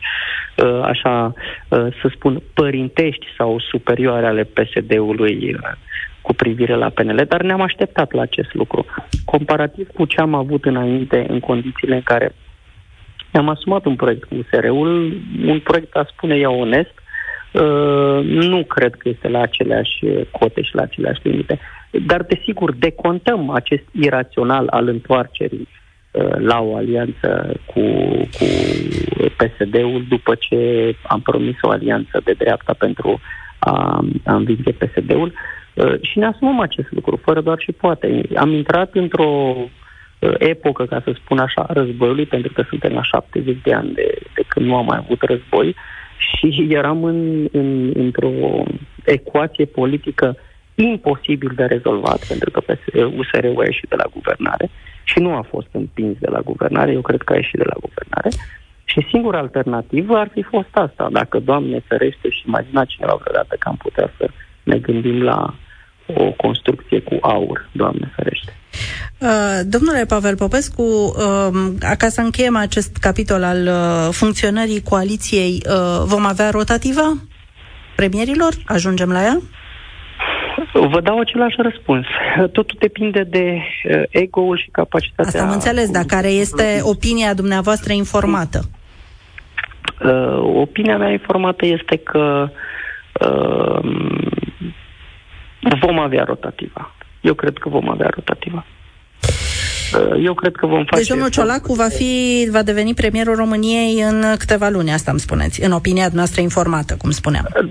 uh, 0.58 0.82
așa 0.84 1.34
uh, 1.70 1.88
să 2.02 2.12
spun, 2.16 2.42
părintești 2.54 3.26
sau 3.38 3.60
superioare 3.60 4.26
ale 4.26 4.44
PSD-ului 4.44 5.54
uh, 5.54 5.72
cu 6.22 6.34
privire 6.34 6.76
la 6.76 6.90
PNL, 6.90 7.26
dar 7.28 7.42
ne-am 7.42 7.62
așteptat 7.62 8.12
la 8.12 8.22
acest 8.22 8.54
lucru. 8.54 8.86
Comparativ 9.26 9.88
cu 9.94 10.06
ce 10.06 10.22
am 10.22 10.34
avut 10.34 10.66
înainte 10.66 11.26
în 11.30 11.40
condițiile 11.40 11.96
în 11.96 12.02
care 12.02 12.36
am 13.32 13.50
asumat 13.50 13.86
un 13.86 13.96
proiect 13.96 14.24
cu 14.24 14.36
USR-ul, 14.36 15.22
un 15.46 15.60
proiect, 15.60 15.96
aș 15.96 16.10
spune 16.10 16.36
eu 16.36 16.60
onest, 16.60 16.94
Uh, 16.94 17.03
nu 18.24 18.64
cred 18.64 18.96
că 18.96 19.10
este 19.10 19.28
la 19.28 19.42
aceleași 19.42 20.06
cote 20.32 20.62
și 20.62 20.76
la 20.76 20.82
aceleași 20.82 21.20
limite. 21.24 21.60
Dar, 22.00 22.24
desigur, 22.24 22.74
decontăm 22.76 23.50
acest 23.50 23.84
irațional 23.92 24.68
al 24.68 24.88
întoarcerii 24.88 25.68
uh, 26.12 26.36
la 26.38 26.62
o 26.62 26.76
alianță 26.76 27.54
cu, 27.66 27.82
cu 28.38 28.46
PSD-ul 29.38 30.06
după 30.10 30.36
ce 30.36 30.58
am 31.08 31.22
promis 31.22 31.56
o 31.62 31.70
alianță 31.70 32.22
de 32.24 32.34
dreapta 32.38 32.74
pentru 32.74 33.20
a, 33.60 34.06
a 34.26 34.36
învinge 34.36 34.72
PSD-ul 34.72 35.34
uh, 35.74 35.94
și 36.02 36.20
ne 36.20 36.26
asumăm 36.26 36.60
acest 36.60 36.92
lucru, 36.92 37.20
fără 37.24 37.42
doar 37.42 37.60
și 37.60 37.72
poate. 37.72 38.22
Am 38.36 38.52
intrat 38.52 38.94
într-o 38.94 39.56
epocă, 40.38 40.86
ca 40.86 41.02
să 41.04 41.12
spun 41.16 41.38
așa, 41.38 41.66
războiului, 41.70 42.26
pentru 42.26 42.54
că 42.54 42.64
suntem 42.70 42.94
la 42.94 43.04
70 43.04 43.58
de 43.64 43.74
ani 43.74 43.94
de, 43.94 44.18
de 44.36 44.44
când 44.48 44.66
nu 44.66 44.76
am 44.76 44.86
mai 44.86 44.98
avut 44.98 45.22
război, 45.22 45.76
și 46.38 46.68
eram 46.70 47.04
în, 47.04 47.48
în, 47.52 47.92
într-o 47.96 48.32
ecuație 49.06 49.66
politică 49.66 50.38
imposibil 50.76 51.52
de 51.56 51.64
rezolvat, 51.64 52.28
pentru 52.28 52.52
că 52.52 52.60
USR-ul 53.18 53.62
a 53.62 53.64
ieșit 53.64 53.90
de 53.90 53.96
la 53.96 54.10
guvernare 54.14 54.70
și 55.04 55.20
nu 55.20 55.36
a 55.36 55.46
fost 55.50 55.68
împins 55.72 56.18
de 56.20 56.30
la 56.30 56.40
guvernare, 56.40 56.92
eu 56.92 57.02
cred 57.02 57.22
că 57.22 57.34
a 57.34 57.36
ieșit 57.36 57.58
de 57.58 57.66
la 57.66 57.80
guvernare. 57.82 58.30
Și 58.84 59.08
singura 59.10 59.38
alternativă 59.38 60.18
ar 60.18 60.30
fi 60.34 60.42
fost 60.42 60.70
asta. 60.72 61.10
Dacă, 61.12 61.40
Doamne 61.40 61.80
ferește, 61.88 62.30
și 62.30 62.44
imagina 62.48 62.86
cineva 62.86 63.18
vreodată 63.22 63.56
că 63.60 63.68
am 63.70 63.76
putea 63.76 64.12
să 64.18 64.30
ne 64.64 64.78
gândim 64.78 65.22
la 65.22 65.54
o 66.08 66.32
construcție 66.32 67.00
cu 67.00 67.18
aur, 67.22 67.70
Doamne 67.72 68.12
ferește. 68.16 68.58
Uh, 69.18 69.60
domnule 69.66 70.06
Pavel 70.06 70.36
Popescu, 70.36 70.82
uh, 70.82 71.96
ca 71.98 72.08
să 72.08 72.22
încheiem 72.22 72.56
acest 72.56 72.98
capitol 72.98 73.44
al 73.44 73.68
uh, 73.68 74.10
funcționării 74.12 74.82
coaliției, 74.82 75.62
uh, 75.70 76.04
vom 76.06 76.26
avea 76.26 76.50
rotativa 76.50 77.14
premierilor? 77.96 78.54
Ajungem 78.66 79.12
la 79.12 79.24
ea? 79.24 79.42
Vă 80.74 81.02
dau 81.02 81.20
același 81.20 81.56
răspuns. 81.58 82.06
Totul 82.52 82.78
depinde 82.80 83.24
de 83.24 83.58
uh, 83.58 84.04
ego-ul 84.10 84.58
și 84.58 84.70
capacitatea... 84.72 85.26
Asta 85.26 85.44
am 85.44 85.52
înțeles, 85.52 85.92
dar 85.92 86.04
care 86.04 86.28
este 86.28 86.80
opinia 86.82 87.34
dumneavoastră 87.34 87.94
informată? 87.94 88.62
Uh, 90.04 90.60
opinia 90.62 90.98
mea 90.98 91.10
informată 91.10 91.66
este 91.66 91.96
că 91.98 92.50
uh, 93.20 93.80
vom 95.82 96.00
avea 96.00 96.24
rotativa. 96.24 96.96
Eu 97.24 97.34
cred 97.34 97.58
că 97.58 97.70
vom 97.70 97.90
avea 97.90 98.10
rotativa. 98.16 98.66
Uh, 100.00 100.24
eu 100.24 100.34
cred 100.34 100.56
că 100.56 100.66
vom 100.66 100.84
face... 100.84 100.96
Deci 100.96 101.08
domnul 101.08 101.30
Ciolacu 101.30 101.74
va, 101.74 101.88
fi, 101.88 102.48
va 102.52 102.64
deveni 102.64 102.94
premierul 102.94 103.36
României 103.36 104.02
în 104.02 104.24
câteva 104.38 104.70
luni, 104.70 104.92
asta 104.92 105.12
îmi 105.12 105.20
spuneți, 105.20 105.64
în 105.64 105.72
opinia 105.72 106.08
noastră 106.14 106.42
informată, 106.42 106.96
cum 106.98 107.10
spuneam. 107.10 107.46
Uh, 107.56 107.70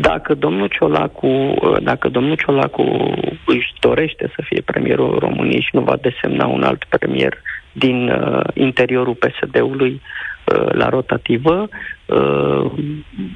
dacă 0.00 0.34
domnul 0.34 0.68
Ciolacu, 0.68 1.26
uh, 1.26 1.82
dacă 1.82 2.08
domnul 2.08 2.36
Ciolacu 2.36 3.14
își 3.46 3.72
dorește 3.80 4.32
să 4.34 4.42
fie 4.44 4.62
premierul 4.64 5.18
României 5.18 5.60
și 5.60 5.70
nu 5.72 5.80
va 5.80 5.96
desemna 6.00 6.46
un 6.46 6.62
alt 6.62 6.84
premier 6.88 7.42
din 7.72 8.08
uh, 8.08 8.40
interiorul 8.54 9.14
PSD-ului 9.14 10.00
uh, 10.00 10.72
la 10.72 10.88
rotativă, 10.88 11.68
uh, 12.06 12.72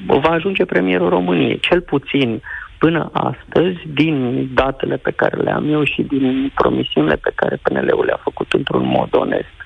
va 0.07 0.31
ajunge 0.31 0.65
premierul 0.65 1.09
României. 1.09 1.59
Cel 1.61 1.81
puțin 1.81 2.43
până 2.83 3.11
astăzi, 3.13 3.79
din 3.95 4.49
datele 4.55 4.97
pe 4.97 5.11
care 5.11 5.37
le 5.43 5.51
am 5.51 5.73
eu 5.73 5.85
și 5.85 6.03
din 6.03 6.53
promisiunile 6.55 7.17
pe 7.17 7.33
care 7.35 7.61
PNL-ul 7.63 8.05
le-a 8.05 8.21
făcut 8.23 8.53
într-un 8.53 8.87
mod 8.87 9.09
onest 9.15 9.57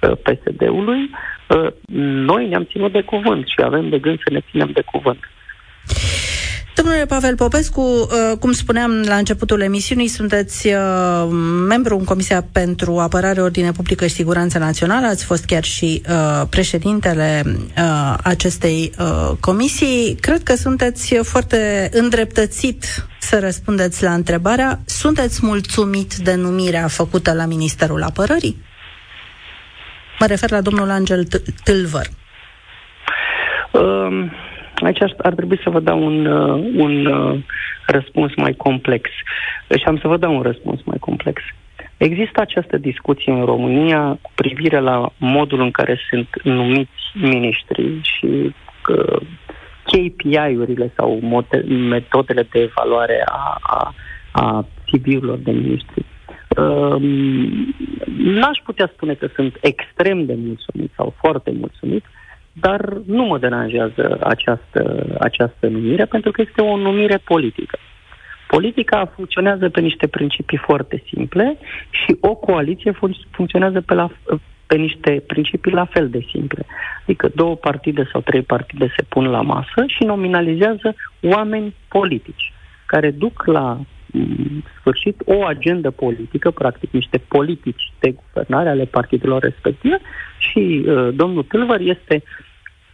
uh, 0.00 0.16
PSD-ului, 0.24 1.10
uh, 1.48 1.70
noi 2.30 2.48
ne-am 2.48 2.64
ținut 2.64 2.92
de 2.92 3.02
cuvânt 3.02 3.46
și 3.46 3.60
avem 3.64 3.88
de 3.88 3.98
gând 3.98 4.18
să 4.24 4.32
ne 4.32 4.40
ținem 4.50 4.70
de 4.72 4.82
cuvânt. 4.92 5.20
Domnule 6.74 7.06
Pavel 7.06 7.34
Popescu, 7.36 7.80
uh, 7.80 8.38
cum 8.38 8.52
spuneam 8.52 9.02
la 9.06 9.14
începutul 9.14 9.60
emisiunii, 9.60 10.08
sunteți 10.08 10.66
uh, 10.66 11.28
membru 11.68 11.98
în 11.98 12.04
Comisia 12.04 12.44
pentru 12.52 12.98
Apărare, 12.98 13.40
Ordine 13.40 13.72
Publică 13.72 14.06
și 14.06 14.14
Siguranță 14.14 14.58
Națională, 14.58 15.06
ați 15.06 15.24
fost 15.24 15.44
chiar 15.44 15.64
și 15.64 16.02
uh, 16.08 16.42
președintele 16.50 17.42
acestei 18.22 18.92
comisii. 19.40 20.16
Cred 20.20 20.42
că 20.42 20.54
sunteți 20.54 21.14
foarte 21.14 21.88
îndreptățit 21.92 22.84
să 23.20 23.38
răspundeți 23.38 24.02
la 24.02 24.12
întrebarea. 24.14 24.80
Sunteți 24.84 25.38
mulțumit 25.42 26.14
de 26.14 26.34
numirea 26.34 26.86
făcută 26.88 27.32
la 27.32 27.44
Ministerul 27.46 28.02
Apărării? 28.02 28.62
Mă 30.18 30.26
refer 30.26 30.50
la 30.50 30.60
domnul 30.60 30.90
Angel 30.90 31.26
Tâlvăr. 31.64 32.06
Um 33.72 34.32
Aici 34.80 35.02
ar 35.16 35.34
trebui 35.34 35.60
să 35.62 35.70
vă 35.70 35.80
dau 35.80 36.04
un, 36.04 36.26
uh, 36.26 36.70
un 36.76 37.06
uh, 37.06 37.38
răspuns 37.86 38.32
mai 38.36 38.52
complex. 38.52 39.10
Și 39.78 39.84
am 39.84 39.98
să 39.98 40.08
vă 40.08 40.16
dau 40.16 40.34
un 40.34 40.42
răspuns 40.42 40.80
mai 40.84 40.96
complex. 41.00 41.42
Există 41.96 42.40
această 42.40 42.76
discuție 42.76 43.32
în 43.32 43.44
România 43.44 44.18
cu 44.22 44.30
privire 44.34 44.78
la 44.78 45.12
modul 45.18 45.60
în 45.60 45.70
care 45.70 45.98
sunt 46.10 46.28
numiți 46.42 47.00
miniștrii 47.14 48.00
și 48.02 48.54
uh, 48.88 49.20
KPI-urile 49.84 50.92
sau 50.96 51.20
metodele 51.88 52.46
de 52.50 52.60
evaluare 52.60 53.22
a, 53.26 53.56
a, 53.60 53.94
a 54.32 54.66
CV-urilor 54.86 55.38
de 55.38 55.50
miniștri. 55.50 56.04
Uh, 56.56 56.96
n-aș 58.16 58.58
putea 58.64 58.90
spune 58.94 59.14
că 59.14 59.28
sunt 59.34 59.56
extrem 59.60 60.24
de 60.24 60.34
mulțumit 60.34 60.92
sau 60.96 61.14
foarte 61.18 61.50
mulțumit, 61.50 62.04
dar 62.60 62.92
nu 63.06 63.24
mă 63.24 63.38
deranjează 63.38 64.18
această, 64.20 65.06
această 65.20 65.66
numire 65.66 66.04
pentru 66.04 66.30
că 66.30 66.42
este 66.46 66.60
o 66.60 66.76
numire 66.76 67.16
politică. 67.16 67.78
Politica 68.46 69.12
funcționează 69.14 69.68
pe 69.68 69.80
niște 69.80 70.06
principii 70.06 70.58
foarte 70.58 71.02
simple 71.06 71.56
și 71.90 72.16
o 72.20 72.34
coaliție 72.34 72.92
fun- 72.92 73.30
funcționează 73.30 73.80
pe, 73.80 73.94
la, 73.94 74.10
pe 74.66 74.76
niște 74.76 75.22
principii 75.26 75.72
la 75.72 75.84
fel 75.84 76.08
de 76.08 76.26
simple. 76.30 76.66
Adică 77.02 77.30
două 77.34 77.56
partide 77.56 78.08
sau 78.12 78.20
trei 78.20 78.42
partide 78.42 78.92
se 78.96 79.04
pun 79.08 79.24
la 79.26 79.40
masă 79.40 79.84
și 79.86 80.04
nominalizează 80.04 80.94
oameni 81.22 81.74
politici 81.88 82.52
care 82.86 83.10
duc 83.10 83.44
la 83.46 83.78
mm, 84.06 84.64
sfârșit 84.78 85.22
o 85.24 85.44
agendă 85.44 85.90
politică, 85.90 86.50
practic 86.50 86.90
niște 86.90 87.18
politici 87.18 87.92
de 87.98 88.10
guvernare 88.10 88.68
ale 88.68 88.84
partidelor 88.84 89.42
respective 89.42 89.98
și 90.38 90.84
uh, 90.86 91.08
domnul 91.14 91.42
Tâlvăr 91.42 91.80
este 91.80 92.22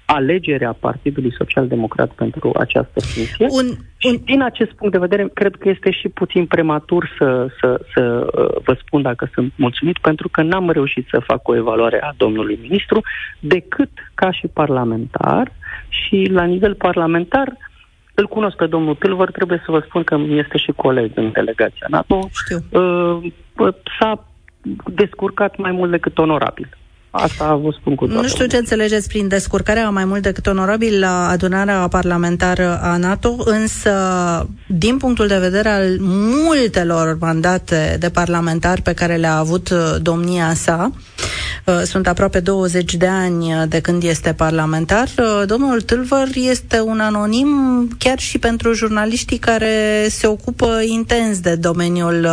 alegerea 0.07 0.77
Partidului 0.81 1.35
Social 1.37 1.67
Democrat 1.69 2.11
pentru 2.11 2.51
această 2.59 3.01
funcție. 3.01 3.47
Un, 3.51 3.67
un... 3.67 3.75
Și 3.97 4.21
din 4.25 4.43
acest 4.43 4.73
punct 4.73 4.93
de 4.93 4.99
vedere, 4.99 5.29
cred 5.35 5.55
că 5.55 5.69
este 5.69 5.91
și 5.91 6.09
puțin 6.09 6.47
prematur 6.47 7.15
să, 7.19 7.49
să, 7.61 7.81
să 7.95 8.27
uh, 8.27 8.63
vă 8.65 8.77
spun 8.85 9.03
dacă 9.03 9.31
sunt 9.35 9.53
mulțumit, 9.57 9.99
pentru 9.99 10.29
că 10.29 10.43
n-am 10.43 10.71
reușit 10.71 11.07
să 11.11 11.19
fac 11.27 11.49
o 11.49 11.57
evaluare 11.57 12.03
a 12.03 12.15
domnului 12.17 12.59
ministru, 12.63 13.03
decât 13.41 13.91
ca 14.15 14.31
și 14.31 14.47
parlamentar 14.47 15.53
și 15.89 16.29
la 16.31 16.45
nivel 16.45 16.75
parlamentar 16.75 17.57
îl 18.15 18.27
cunosc 18.27 18.57
pe 18.57 18.67
domnul 18.67 18.95
Tâlvăr, 18.95 19.31
trebuie 19.31 19.63
să 19.65 19.71
vă 19.71 19.83
spun 19.87 20.03
că 20.03 20.19
este 20.29 20.59
și 20.59 20.73
coleg 20.77 21.11
în 21.15 21.33
delegația 21.33 21.87
NATO. 21.91 22.29
Știu. 22.33 22.81
Uh, 22.81 23.33
s-a 23.99 24.27
descurcat 24.85 25.57
mai 25.57 25.71
mult 25.71 25.91
decât 25.91 26.19
onorabil 26.19 26.69
asta 27.17 27.55
vă 27.55 27.75
spun 27.81 27.95
cu 27.95 28.07
toată 28.07 28.21
Nu 28.23 28.29
știu 28.29 28.47
ce 28.47 28.57
înțelegeți 28.57 29.09
prin 29.09 29.29
descurcarea 29.29 29.91
mai 29.91 30.05
mult 30.05 30.23
decât 30.23 30.47
onorabil 30.47 30.99
la 30.99 31.29
adunarea 31.29 31.89
parlamentară 31.89 32.81
a 32.83 32.97
NATO, 32.97 33.37
însă, 33.45 33.93
din 34.67 34.97
punctul 34.97 35.27
de 35.27 35.39
vedere 35.39 35.69
al 35.69 35.97
multelor 36.01 37.17
mandate 37.21 37.97
de 38.01 38.09
parlamentar 38.11 38.81
pe 38.81 38.93
care 38.93 39.17
le-a 39.17 39.37
avut 39.37 39.71
uh, 39.71 39.95
domnia 40.03 40.55
sa, 40.55 40.91
uh, 41.65 41.81
sunt 41.85 42.07
aproape 42.09 42.41
20 42.41 42.95
de 42.95 43.07
ani 43.07 43.65
de 43.69 43.81
când 43.81 44.03
este 44.03 44.33
parlamentar. 44.33 45.09
Uh, 45.19 45.43
domnul 45.47 45.81
Tâlvăr 45.81 46.27
este 46.35 46.81
un 46.81 47.01
anonim 47.01 47.49
chiar 47.99 48.19
și 48.19 48.39
pentru 48.39 48.73
jurnaliștii 48.73 49.39
care 49.39 50.07
se 50.09 50.27
ocupă 50.27 50.81
intens 50.87 51.41
de 51.41 51.55
domeniul, 51.55 52.29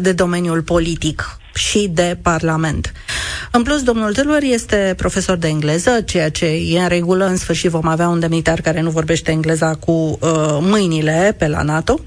de 0.00 0.12
domeniul 0.12 0.62
politic 0.62 1.36
și 1.54 1.88
de 1.92 2.18
Parlament. 2.22 2.92
În 3.52 3.62
plus, 3.62 3.82
domnul 3.82 4.12
Tâlvăr 4.12 4.42
este 4.42 4.94
profesor 4.96 5.36
de 5.36 5.48
engleză, 5.48 6.00
ceea 6.00 6.30
ce 6.30 6.46
e 6.46 6.80
în 6.80 6.88
regulă. 6.88 7.24
În 7.24 7.36
sfârșit 7.36 7.70
vom 7.70 7.86
avea 7.86 8.08
un 8.08 8.20
demnitar 8.20 8.60
care 8.60 8.80
nu 8.80 8.90
vorbește 8.90 9.30
engleza 9.30 9.74
cu 9.74 9.92
uh, 9.92 10.18
mâinile 10.60 11.34
pe 11.38 11.48
la 11.48 11.62
NATO. 11.62 12.00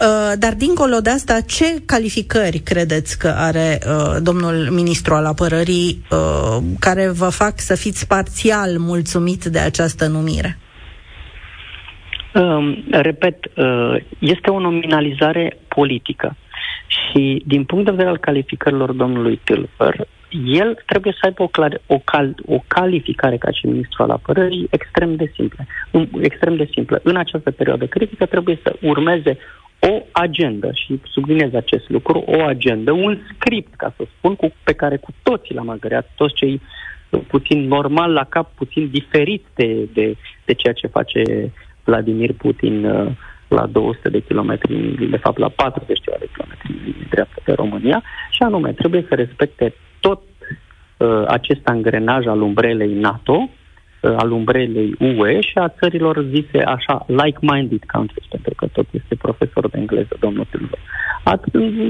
Uh, 0.00 0.32
dar 0.38 0.54
dincolo 0.54 1.00
de 1.00 1.10
asta, 1.10 1.40
ce 1.40 1.64
calificări 1.86 2.58
credeți 2.58 3.18
că 3.18 3.34
are 3.36 3.78
uh, 3.86 4.16
domnul 4.22 4.68
ministru 4.70 5.14
al 5.14 5.26
apărării 5.26 6.04
uh, 6.10 6.62
care 6.78 7.08
vă 7.08 7.28
fac 7.28 7.60
să 7.60 7.74
fiți 7.74 8.06
parțial 8.06 8.78
mulțumit 8.78 9.44
de 9.44 9.58
această 9.58 10.06
numire? 10.06 10.58
Uh, 12.34 12.82
repet, 12.90 13.36
uh, 13.56 13.94
este 14.18 14.50
o 14.50 14.60
nominalizare 14.60 15.56
politică. 15.68 16.36
Și 16.90 17.42
din 17.46 17.64
punct 17.64 17.84
de 17.84 17.90
vedere 17.90 18.08
al 18.08 18.18
calificărilor 18.18 18.92
domnului 18.92 19.40
Tilfer, 19.44 20.06
el 20.44 20.82
trebuie 20.86 21.12
să 21.12 21.20
aibă 21.22 21.42
o, 21.42 21.46
clar, 21.46 21.80
o, 21.86 21.98
cal, 21.98 22.34
o 22.46 22.58
calificare 22.66 23.36
ca 23.36 23.50
și 23.50 23.66
ministru 23.66 24.02
al 24.02 24.10
apărării 24.10 24.66
extrem 24.70 25.16
de 25.16 25.32
simplă. 25.34 25.66
Extrem 26.20 26.56
de 26.56 26.68
simplă. 26.72 27.00
În 27.02 27.16
această 27.16 27.50
perioadă 27.50 27.86
critică 27.86 28.26
trebuie 28.26 28.58
să 28.62 28.76
urmeze 28.80 29.38
o 29.78 30.02
agendă 30.12 30.70
și 30.72 31.00
subliniez 31.04 31.54
acest 31.54 31.88
lucru, 31.88 32.24
o 32.26 32.42
agendă, 32.42 32.92
un 32.92 33.18
script, 33.34 33.74
ca 33.74 33.94
să 33.96 34.04
spun, 34.16 34.34
cu, 34.34 34.52
pe 34.62 34.72
care 34.72 34.96
cu 34.96 35.10
toții 35.22 35.54
l-am 35.54 35.68
agreat, 35.68 36.10
toți 36.16 36.34
cei 36.34 36.60
puțin 37.26 37.66
normal 37.66 38.12
la 38.12 38.24
cap, 38.24 38.50
puțin 38.54 38.88
diferit 38.90 39.44
de, 39.54 39.88
de, 39.92 40.16
de 40.44 40.52
ceea 40.52 40.72
ce 40.72 40.86
face 40.86 41.22
Vladimir 41.84 42.32
Putin 42.32 42.84
uh, 42.84 43.10
la 43.50 43.66
200 43.66 44.08
de 44.08 44.20
kilometri, 44.20 45.08
de 45.10 45.16
fapt 45.16 45.38
la 45.38 45.48
40 45.48 46.00
de 46.04 46.28
kilometri 46.32 46.72
în 46.86 47.06
dreaptă 47.10 47.40
de 47.44 47.52
România, 47.52 48.02
și 48.30 48.42
anume 48.42 48.72
trebuie 48.72 49.04
să 49.08 49.14
respecte 49.14 49.74
tot 50.00 50.20
uh, 50.96 51.24
acest 51.26 51.60
angrenaj 51.64 52.26
al 52.26 52.40
umbrelei 52.40 52.94
NATO, 52.94 53.48
uh, 54.00 54.14
al 54.16 54.30
umbrelei 54.30 54.94
UE 54.98 55.40
și 55.40 55.58
a 55.58 55.68
țărilor 55.68 56.24
zise 56.34 56.62
așa 56.62 57.06
like-minded 57.06 57.84
countries, 57.92 58.24
pentru 58.30 58.54
că 58.56 58.66
tot 58.66 58.86
este 58.90 59.14
profesor 59.14 59.68
de 59.68 59.78
engleză, 59.78 60.16
domnul 60.20 60.46
Tilvăr. 60.50 60.78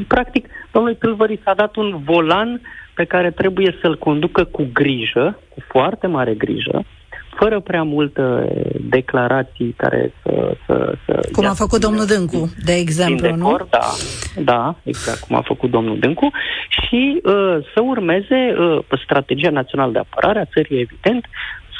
Practic, 0.06 0.48
domnul 0.72 0.94
Tilvăr 0.94 1.30
s-a 1.44 1.54
dat 1.54 1.76
un 1.76 2.00
volan 2.04 2.60
pe 2.94 3.04
care 3.04 3.30
trebuie 3.30 3.76
să-l 3.82 3.98
conducă 3.98 4.44
cu 4.44 4.68
grijă, 4.72 5.38
cu 5.48 5.60
foarte 5.68 6.06
mare 6.06 6.34
grijă, 6.34 6.84
fără 7.40 7.60
prea 7.60 7.82
multe 7.82 8.22
declarații 8.88 9.74
care 9.76 10.12
să... 10.22 10.56
să, 10.66 10.94
să 11.04 11.28
cum 11.32 11.46
a 11.46 11.52
făcut 11.52 11.80
domnul 11.80 12.06
Dâncu, 12.06 12.52
de 12.64 12.72
exemplu, 12.72 13.26
decor, 13.26 13.60
nu? 13.60 13.66
Da, 13.70 13.88
da, 14.52 14.74
exact 14.82 15.20
cum 15.20 15.36
a 15.36 15.42
făcut 15.42 15.70
domnul 15.70 15.98
Dâncu 15.98 16.30
și 16.68 17.20
uh, 17.24 17.56
să 17.74 17.80
urmeze 17.82 18.54
uh, 18.58 18.78
strategia 19.04 19.50
națională 19.50 19.92
de 19.92 19.98
apărare 19.98 20.38
a 20.40 20.44
țării, 20.44 20.80
evident, 20.80 21.24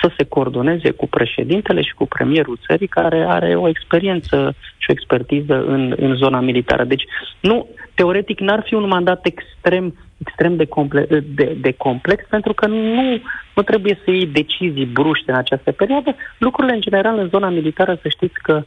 să 0.02 0.10
se 0.16 0.24
coordoneze 0.24 0.90
cu 0.90 1.06
președintele 1.08 1.82
și 1.82 1.94
cu 1.94 2.06
premierul 2.06 2.58
țării 2.66 2.86
care 2.86 3.24
are 3.28 3.54
o 3.54 3.68
experiență 3.68 4.54
și 4.76 4.86
o 4.88 4.92
expertiză 4.92 5.64
în, 5.66 5.94
în 5.96 6.16
zona 6.16 6.40
militară. 6.40 6.84
Deci, 6.84 7.04
nu, 7.40 7.66
teoretic, 7.94 8.40
n-ar 8.40 8.62
fi 8.66 8.74
un 8.74 8.86
mandat 8.88 9.26
extrem 9.26 9.94
extrem 10.20 10.56
de, 10.56 10.64
comple- 10.64 11.06
de, 11.34 11.56
de 11.60 11.72
complex, 11.72 12.24
pentru 12.28 12.52
că 12.52 12.66
nu, 12.66 13.20
nu 13.54 13.62
trebuie 13.62 14.00
să 14.04 14.10
iei 14.10 14.26
decizii 14.26 14.86
bruște 14.86 15.30
în 15.30 15.36
această 15.36 15.72
perioadă. 15.72 16.16
Lucrurile, 16.38 16.74
în 16.74 16.80
general, 16.80 17.18
în 17.18 17.28
zona 17.28 17.48
militară, 17.48 17.98
să 18.02 18.08
știți 18.08 18.40
că 18.42 18.62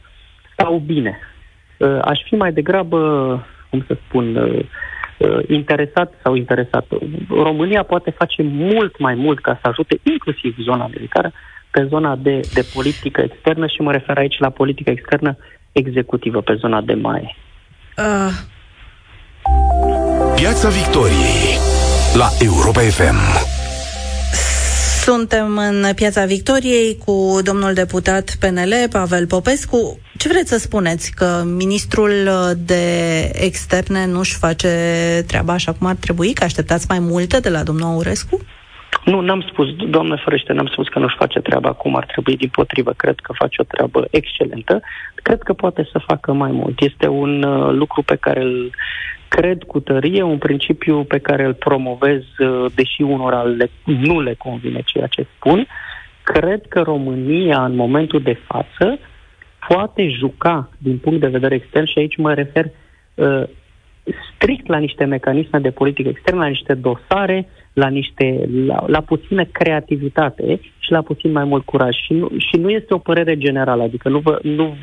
stau 0.52 0.78
bine. 0.78 1.18
Uh, 1.76 1.98
aș 2.04 2.20
fi 2.22 2.34
mai 2.34 2.52
degrabă, 2.52 2.98
cum 3.70 3.84
să 3.86 3.96
spun, 4.06 4.36
uh, 4.36 4.64
uh, 5.18 5.38
interesat 5.48 6.12
sau 6.22 6.34
interesat. 6.34 6.86
România 7.28 7.82
poate 7.82 8.10
face 8.10 8.42
mult 8.42 8.98
mai 8.98 9.14
mult 9.14 9.40
ca 9.40 9.58
să 9.62 9.68
ajute 9.68 10.00
inclusiv 10.02 10.56
zona 10.58 10.86
militară 10.86 11.32
pe 11.70 11.86
zona 11.88 12.16
de, 12.16 12.40
de 12.52 12.66
politică 12.74 13.20
externă 13.20 13.66
și 13.66 13.80
mă 13.80 13.92
refer 13.92 14.16
aici 14.18 14.38
la 14.38 14.50
politică 14.50 14.90
externă 14.90 15.36
executivă, 15.72 16.40
pe 16.40 16.54
zona 16.54 16.80
de 16.80 16.94
mai. 16.94 17.36
Uh, 17.96 18.30
Piața 20.34 20.68
Victoriei 20.68 21.58
la 22.14 22.28
Europa 22.40 22.80
FM. 22.80 23.18
Suntem 25.04 25.58
în 25.58 25.94
Piața 25.94 26.24
Victoriei 26.24 26.96
cu 27.04 27.38
domnul 27.42 27.72
deputat 27.74 28.36
PNL, 28.40 28.72
Pavel 28.92 29.26
Popescu. 29.26 29.98
Ce 30.18 30.28
vreți 30.28 30.48
să 30.48 30.58
spuneți? 30.58 31.14
Că 31.14 31.42
ministrul 31.56 32.10
de 32.56 32.84
externe 33.32 34.06
nu-și 34.06 34.38
face 34.38 34.68
treaba 35.26 35.52
așa 35.52 35.72
cum 35.72 35.86
ar 35.86 35.94
trebui? 35.94 36.32
Că 36.32 36.44
așteptați 36.44 36.86
mai 36.88 36.98
multe 36.98 37.40
de 37.40 37.48
la 37.48 37.62
domnul 37.62 37.86
Aurescu? 37.86 38.38
Nu, 39.04 39.20
n-am 39.20 39.46
spus, 39.50 39.66
doamne 39.76 40.20
ferește, 40.24 40.52
n-am 40.52 40.66
spus 40.72 40.88
că 40.88 40.98
nu-și 40.98 41.16
face 41.18 41.40
treaba 41.40 41.72
cum 41.72 41.96
ar 41.96 42.04
trebui, 42.04 42.36
din 42.36 42.48
potrivă, 42.48 42.92
cred 42.96 43.18
că 43.22 43.32
face 43.32 43.56
o 43.60 43.64
treabă 43.64 44.06
excelentă, 44.10 44.80
cred 45.14 45.42
că 45.42 45.52
poate 45.52 45.88
să 45.92 45.98
facă 46.06 46.32
mai 46.32 46.50
mult. 46.50 46.80
Este 46.80 47.06
un 47.06 47.42
uh, 47.42 47.72
lucru 47.72 48.02
pe 48.02 48.16
care 48.16 48.40
îl 48.40 48.70
cred 49.36 49.62
cu 49.62 49.80
tărie, 49.80 50.22
un 50.22 50.38
principiu 50.38 51.04
pe 51.04 51.18
care 51.18 51.44
îl 51.44 51.54
promovez, 51.54 52.22
uh, 52.38 52.72
deși 52.74 53.02
unora 53.02 53.42
le, 53.42 53.70
nu 53.84 54.20
le 54.20 54.34
convine 54.34 54.80
ceea 54.84 55.06
ce 55.06 55.26
spun. 55.36 55.66
Cred 56.22 56.60
că 56.68 56.80
România, 56.80 57.64
în 57.64 57.74
momentul 57.74 58.22
de 58.22 58.38
față, 58.46 58.98
poate 59.68 60.08
juca 60.08 60.70
din 60.78 60.98
punct 60.98 61.20
de 61.20 61.26
vedere 61.26 61.54
extern 61.54 61.86
și 61.86 61.98
aici 61.98 62.16
mă 62.16 62.34
refer 62.34 62.64
uh, 63.14 63.42
strict 64.34 64.66
la 64.66 64.78
niște 64.78 65.04
mecanisme 65.04 65.58
de 65.58 65.70
politică 65.70 66.08
externă, 66.08 66.40
la 66.40 66.48
niște 66.48 66.74
dosare, 66.74 67.48
la, 67.72 67.88
niște, 67.88 68.48
la, 68.66 68.84
la 68.86 69.00
puțină 69.00 69.44
creativitate 69.44 70.60
și 70.78 70.90
la 70.90 71.02
puțin 71.02 71.32
mai 71.32 71.44
mult 71.44 71.64
curaj. 71.64 71.96
Și 71.96 72.12
nu, 72.12 72.30
și 72.38 72.56
nu 72.56 72.70
este 72.70 72.94
o 72.94 72.98
părere 72.98 73.36
generală, 73.36 73.82
adică 73.82 74.08
nu, 74.08 74.18
vă, 74.18 74.38
nu, 74.42 74.76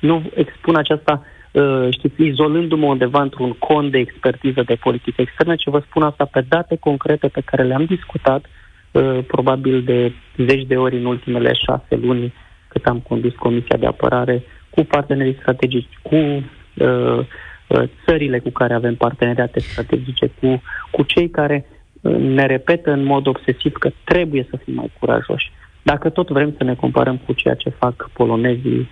nu 0.00 0.22
expun 0.34 0.76
aceasta 0.76 1.22
Uh, 1.22 1.41
știți, 1.90 2.22
izolându-mă 2.22 2.86
undeva 2.86 3.22
într-un 3.22 3.52
con 3.52 3.90
de 3.90 3.98
expertiză 3.98 4.62
de 4.66 4.74
politică 4.74 5.20
externă, 5.20 5.54
ce 5.54 5.70
vă 5.70 5.82
spun 5.88 6.02
asta 6.02 6.24
pe 6.24 6.44
date 6.48 6.76
concrete 6.76 7.28
pe 7.28 7.40
care 7.44 7.62
le-am 7.62 7.84
discutat 7.84 8.44
uh, 8.44 9.18
probabil 9.26 9.82
de 9.82 10.12
zeci 10.36 10.66
de 10.66 10.76
ori 10.76 10.96
în 10.96 11.04
ultimele 11.04 11.52
șase 11.52 11.96
luni 11.96 12.32
cât 12.68 12.86
am 12.86 13.00
condus 13.00 13.34
Comisia 13.34 13.76
de 13.76 13.86
Apărare 13.86 14.42
cu 14.70 14.84
partenerii 14.84 15.36
strategici, 15.40 15.98
cu 16.02 16.14
uh, 16.14 16.44
uh 17.68 17.88
țările 18.04 18.38
cu 18.38 18.50
care 18.50 18.74
avem 18.74 18.94
parteneriate 18.94 19.60
strategice, 19.60 20.30
cu, 20.40 20.62
cu 20.90 21.02
cei 21.02 21.30
care 21.30 21.66
ne 22.18 22.46
repetă 22.46 22.92
în 22.92 23.04
mod 23.04 23.26
obsesiv 23.26 23.72
că 23.72 23.90
trebuie 24.04 24.46
să 24.50 24.56
fim 24.64 24.74
mai 24.74 24.92
curajoși. 24.98 25.50
Dacă 25.82 26.08
tot 26.10 26.28
vrem 26.28 26.54
să 26.56 26.64
ne 26.64 26.74
comparăm 26.74 27.16
cu 27.16 27.32
ceea 27.32 27.54
ce 27.54 27.68
fac 27.68 28.10
polonezii 28.12 28.88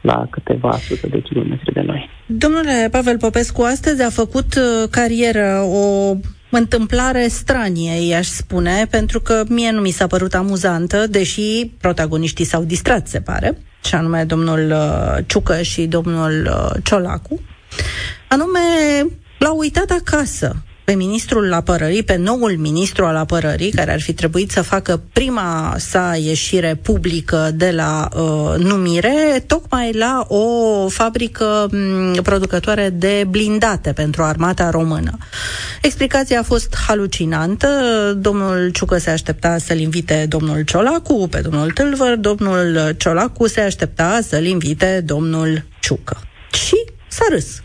la 0.00 0.26
câteva 0.30 0.78
sute 0.88 1.06
de 1.06 1.20
kilometri 1.20 1.72
de 1.72 1.80
noi. 1.80 2.08
Domnule 2.26 2.88
Pavel 2.90 3.18
Popescu, 3.18 3.62
astăzi 3.62 4.02
a 4.02 4.10
făcut 4.10 4.54
uh, 4.54 4.88
carieră 4.90 5.62
o 5.64 6.14
întâmplare 6.50 7.26
stranie, 7.28 8.08
i-aș 8.08 8.26
spune, 8.26 8.86
pentru 8.90 9.20
că 9.20 9.44
mie 9.48 9.70
nu 9.70 9.80
mi 9.80 9.90
s-a 9.90 10.06
părut 10.06 10.34
amuzantă, 10.34 11.06
deși 11.06 11.70
protagoniștii 11.80 12.44
s-au 12.44 12.62
distrat, 12.62 13.08
se 13.08 13.20
pare, 13.20 13.58
și 13.84 13.94
anume 13.94 14.24
domnul 14.24 14.70
uh, 14.70 15.24
Ciucă 15.26 15.62
și 15.62 15.86
domnul 15.86 16.48
uh, 16.50 16.82
Ciolacu, 16.84 17.40
anume 18.28 18.58
l-au 19.38 19.58
uitat 19.58 19.90
acasă 19.90 20.56
pe 20.88 20.94
ministrul 20.94 21.52
apărării, 21.52 22.02
pe 22.02 22.16
noul 22.16 22.56
ministru 22.58 23.04
al 23.04 23.16
apărării, 23.16 23.70
care 23.70 23.92
ar 23.92 24.00
fi 24.00 24.12
trebuit 24.12 24.50
să 24.50 24.62
facă 24.62 25.00
prima 25.12 25.74
sa 25.78 26.16
ieșire 26.20 26.78
publică 26.82 27.50
de 27.54 27.70
la 27.70 28.08
uh, 28.14 28.64
numire, 28.64 29.44
tocmai 29.46 29.92
la 29.92 30.24
o 30.28 30.88
fabrică 30.88 31.66
m- 31.66 31.70
mm, 31.72 32.22
producătoare 32.22 32.90
de 32.90 33.26
blindate 33.30 33.92
pentru 33.92 34.22
armata 34.22 34.70
română. 34.70 35.18
Explicația 35.82 36.38
a 36.38 36.42
fost 36.42 36.76
halucinantă. 36.86 37.68
Domnul 38.20 38.70
Ciucă 38.70 38.98
se 38.98 39.10
aștepta 39.10 39.58
să-l 39.58 39.78
invite 39.78 40.26
domnul 40.28 40.62
Ciolacu 40.62 41.28
pe 41.30 41.40
domnul 41.40 41.70
Tâlvăr, 41.70 42.16
domnul 42.16 42.94
Ciolacu 42.96 43.46
se 43.46 43.60
aștepta 43.60 44.18
să-l 44.28 44.44
invite 44.44 45.02
domnul 45.04 45.64
Ciucă. 45.80 46.16
Și 46.52 46.84
s-a 47.08 47.24
râs 47.30 47.62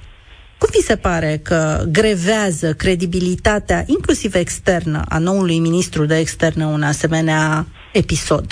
Cum 0.64 0.72
vi 0.72 0.90
se 0.92 0.98
pare 0.98 1.40
că 1.44 1.84
grevează 1.92 2.74
credibilitatea, 2.74 3.84
inclusiv 3.86 4.36
externă, 4.36 5.02
a 5.10 5.18
noului 5.18 5.60
ministru 5.60 6.06
de 6.06 6.18
externe 6.18 6.66
un 6.66 6.84
asemenea 6.84 7.66
episod 7.94 8.46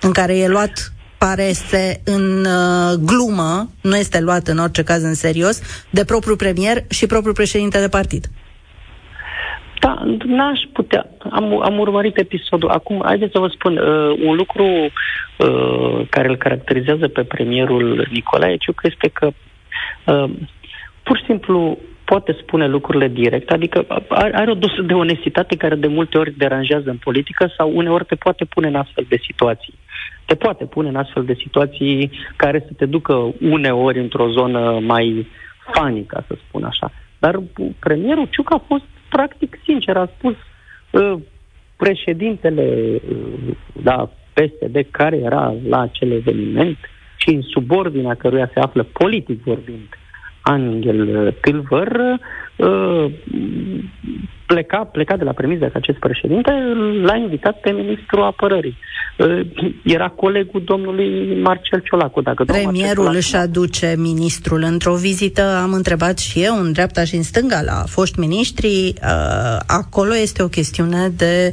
în 0.00 0.12
care 0.12 0.38
e 0.38 0.48
luat 0.48 0.92
pare 1.18 1.42
este 1.42 2.00
în 2.04 2.44
uh, 2.44 2.92
glumă, 3.10 3.68
nu 3.82 3.96
este 3.96 4.20
luat 4.20 4.46
în 4.46 4.58
orice 4.58 4.82
caz 4.82 5.02
în 5.02 5.14
serios, 5.14 5.86
de 5.90 6.04
propriul 6.04 6.36
premier 6.36 6.76
și 6.90 7.06
propriul 7.06 7.34
președinte 7.34 7.80
de 7.80 7.88
partid. 7.88 8.24
Da, 9.80 10.02
n-aș 10.24 10.60
putea. 10.72 11.06
Am, 11.30 11.62
am 11.62 11.78
urmărit 11.78 12.16
episodul. 12.18 12.68
Acum, 12.68 13.02
haideți 13.04 13.32
să 13.32 13.38
vă 13.38 13.48
spun, 13.48 13.76
uh, 13.76 14.18
un 14.24 14.34
lucru 14.36 14.64
uh, 14.64 16.06
care 16.10 16.28
îl 16.28 16.36
caracterizează 16.36 17.08
pe 17.08 17.22
premierul 17.22 18.08
Nicolae 18.10 18.56
Ciuc 18.56 18.80
este 18.82 19.10
că 19.12 19.30
uh, 20.06 20.30
pur 21.04 21.16
și 21.18 21.24
simplu 21.24 21.78
poate 22.04 22.36
spune 22.40 22.66
lucrurile 22.66 23.08
direct, 23.08 23.50
adică 23.50 23.86
are 24.08 24.50
o 24.50 24.54
dosă 24.54 24.82
de 24.82 24.92
onestitate 24.92 25.56
care 25.56 25.74
de 25.74 25.86
multe 25.86 26.18
ori 26.18 26.36
deranjează 26.36 26.90
în 26.90 26.96
politică 26.96 27.52
sau 27.56 27.70
uneori 27.74 28.04
te 28.04 28.14
poate 28.14 28.44
pune 28.44 28.66
în 28.66 28.74
astfel 28.74 29.06
de 29.08 29.18
situații. 29.22 29.74
Te 30.26 30.34
poate 30.34 30.64
pune 30.64 30.88
în 30.88 30.96
astfel 30.96 31.24
de 31.24 31.34
situații 31.34 32.10
care 32.36 32.64
să 32.66 32.72
te 32.76 32.86
ducă 32.86 33.34
uneori 33.40 33.98
într-o 33.98 34.30
zonă 34.30 34.78
mai 34.80 35.26
funny, 35.72 36.04
ca 36.04 36.24
să 36.26 36.36
spun 36.48 36.64
așa. 36.64 36.92
Dar 37.18 37.40
premierul 37.78 38.28
Ciuc 38.30 38.52
a 38.52 38.64
fost 38.66 38.84
practic 39.08 39.58
sincer, 39.64 39.96
a 39.96 40.10
spus 40.18 40.34
uh, 40.90 41.20
președintele 41.76 43.00
uh, 43.10 43.56
da, 43.82 44.10
PSD 44.32 44.86
care 44.90 45.16
era 45.16 45.54
la 45.68 45.80
acel 45.80 46.10
eveniment 46.10 46.76
și 47.16 47.28
în 47.28 47.42
subordinea 47.42 48.14
căruia 48.14 48.50
se 48.54 48.60
află 48.60 48.82
politic 48.82 49.42
vorbind 49.42 49.98
Angel 50.44 51.34
Tilver, 51.40 52.20
uh, 52.56 53.12
pleca, 54.46 54.78
pleca 54.78 55.16
de 55.16 55.24
la 55.24 55.32
premiza 55.32 55.66
că 55.66 55.72
acest 55.74 55.98
președinte 55.98 56.50
l-a 57.02 57.16
invitat 57.16 57.60
pe 57.60 57.70
ministrul 57.70 58.22
apărării. 58.22 58.76
Uh, 59.18 59.40
era 59.82 60.08
colegul 60.08 60.62
domnului 60.64 61.40
Marcel 61.42 61.80
Ciolacu. 61.80 62.20
Dacă 62.20 62.44
Premierul 62.44 62.94
Ciolacu... 62.94 63.16
își 63.16 63.36
aduce 63.36 63.94
ministrul 63.98 64.62
într-o 64.62 64.94
vizită, 64.94 65.60
am 65.62 65.72
întrebat 65.72 66.18
și 66.18 66.42
eu, 66.42 66.60
în 66.60 66.72
dreapta 66.72 67.04
și 67.04 67.14
în 67.14 67.22
stânga, 67.22 67.62
la 67.62 67.82
foști 67.86 68.18
miniștri, 68.18 68.66
uh, 68.66 69.58
acolo 69.66 70.16
este 70.16 70.42
o 70.42 70.48
chestiune 70.48 71.08
de 71.16 71.50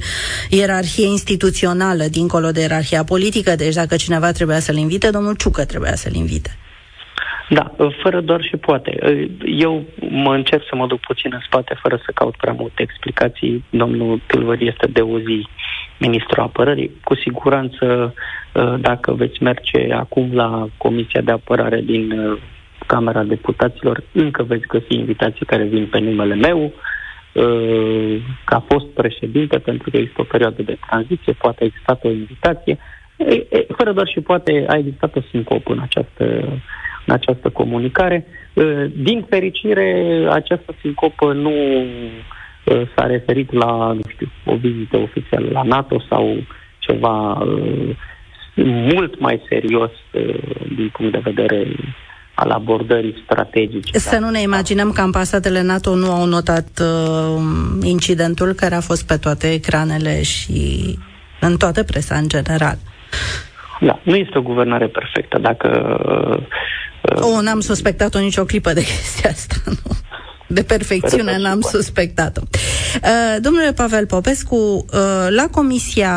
ierarhie 0.50 1.06
instituțională, 1.06 2.04
dincolo 2.12 2.52
de 2.52 2.60
ierarhia 2.60 3.04
politică, 3.04 3.56
deci 3.56 3.74
dacă 3.74 3.96
cineva 3.96 4.32
trebuia 4.32 4.60
să-l 4.60 4.78
invite, 4.78 5.10
domnul 5.10 5.36
Ciucă 5.36 5.66
trebuia 5.66 5.96
să-l 5.96 6.14
invite. 6.14 6.56
Da, 7.50 7.72
fără 8.02 8.22
doar 8.22 8.42
și 8.42 8.58
poate. 8.58 8.98
Eu 9.46 9.84
mă 10.10 10.34
încerc 10.34 10.64
să 10.70 10.76
mă 10.76 10.88
duc 10.88 11.00
puțin 11.00 11.32
în 11.34 11.42
spate 11.46 11.78
fără 11.82 11.96
să 11.96 12.12
caut 12.14 12.36
prea 12.36 12.54
multe 12.54 12.82
explicații. 12.82 13.64
Domnul 13.70 14.22
Tâlvăr 14.28 14.58
este 14.60 14.88
de 14.88 15.02
o 15.02 15.20
zi 15.20 15.48
ministrul 16.00 16.44
apărării. 16.44 16.92
Cu 17.04 17.16
siguranță, 17.16 18.14
ă, 18.56 18.78
dacă 18.82 19.14
veți 19.14 19.44
merge 19.44 19.94
acum 19.94 20.30
la 20.34 20.68
Comisia 20.78 21.22
de 21.22 21.32
Apărare 21.32 21.82
din 21.82 22.12
ă, 22.12 22.38
Camera 22.88 23.24
Deputaților, 23.24 24.04
încă 24.12 24.44
veți 24.44 24.68
găsi 24.68 24.94
invitații 24.94 25.46
care 25.46 25.64
vin 25.64 25.86
pe 25.86 26.00
numele 26.00 26.36
meu, 26.36 26.74
ă, 27.36 27.46
ca 28.46 28.66
fost 28.68 28.86
președinte, 28.86 29.58
pentru 29.60 29.90
că 29.90 29.98
există 29.98 30.22
o 30.22 30.32
perioadă 30.32 30.62
de 30.62 30.78
tranziție, 30.90 31.34
poate 31.34 31.64
a 31.64 31.66
existat 31.66 32.04
o 32.04 32.10
invitație. 32.10 32.78
Fără 33.78 33.92
doar 33.92 34.08
și 34.08 34.20
poate 34.20 34.66
a 34.68 34.78
existat 34.78 35.16
o 35.16 35.22
sincopă 35.32 35.72
în 35.72 35.80
această 35.80 36.24
în 37.06 37.14
această 37.14 37.50
comunicare. 37.50 38.26
Uh, 38.54 38.86
din 38.96 39.26
fericire, 39.30 40.28
această 40.30 40.76
sincopă 40.82 41.34
nu 41.34 41.52
uh, 41.52 42.82
s-a 42.96 43.06
referit 43.06 43.52
la, 43.54 43.92
nu 43.94 44.02
știu, 44.08 44.28
o 44.46 44.56
vizită 44.56 44.98
oficială 44.98 45.50
la 45.52 45.62
NATO 45.62 46.04
sau 46.10 46.38
ceva 46.80 47.32
uh, 47.32 47.96
mult 48.94 49.20
mai 49.20 49.42
serios 49.50 49.92
din 50.76 50.90
punct 50.94 51.12
de 51.12 51.22
vedere 51.24 51.68
al 52.34 52.50
abordării 52.50 53.22
strategice. 53.24 53.98
Să 53.98 54.18
nu 54.20 54.30
ne 54.30 54.42
imaginăm 54.42 54.92
că 54.92 55.02
ambasadele 55.02 55.62
NATO 55.62 55.96
nu 55.96 56.12
au 56.12 56.26
notat 56.26 56.68
uh, 56.82 57.42
incidentul 57.82 58.54
care 58.54 58.76
a 58.76 58.80
fost 58.80 59.08
pe 59.08 59.18
toate 59.18 59.52
ecranele 59.54 60.22
și 60.24 60.98
în 61.40 61.58
toată 61.58 61.84
presa 61.84 62.16
în 62.16 62.28
general. 62.28 62.78
Da, 63.80 64.00
nu 64.04 64.16
este 64.16 64.38
o 64.38 64.42
guvernare 64.42 64.88
perfectă. 64.88 65.38
Dacă 65.40 65.70
o, 67.16 67.28
oh, 67.28 67.42
n-am 67.42 67.60
suspectat-o 67.60 68.20
nicio 68.20 68.44
clipă 68.44 68.74
de 68.74 68.82
chestia 68.82 69.30
asta, 69.30 69.56
nu. 69.84 69.96
De 70.48 70.64
perfecțiune 70.64 71.38
n-am 71.38 71.62
suspectat-o. 71.62 72.42
Uh, 73.04 73.42
domnule 73.42 73.74
Pavel 73.74 74.06
Popescu, 74.06 74.56
uh, 74.56 75.28
la 75.30 75.48
Comisia 75.52 76.14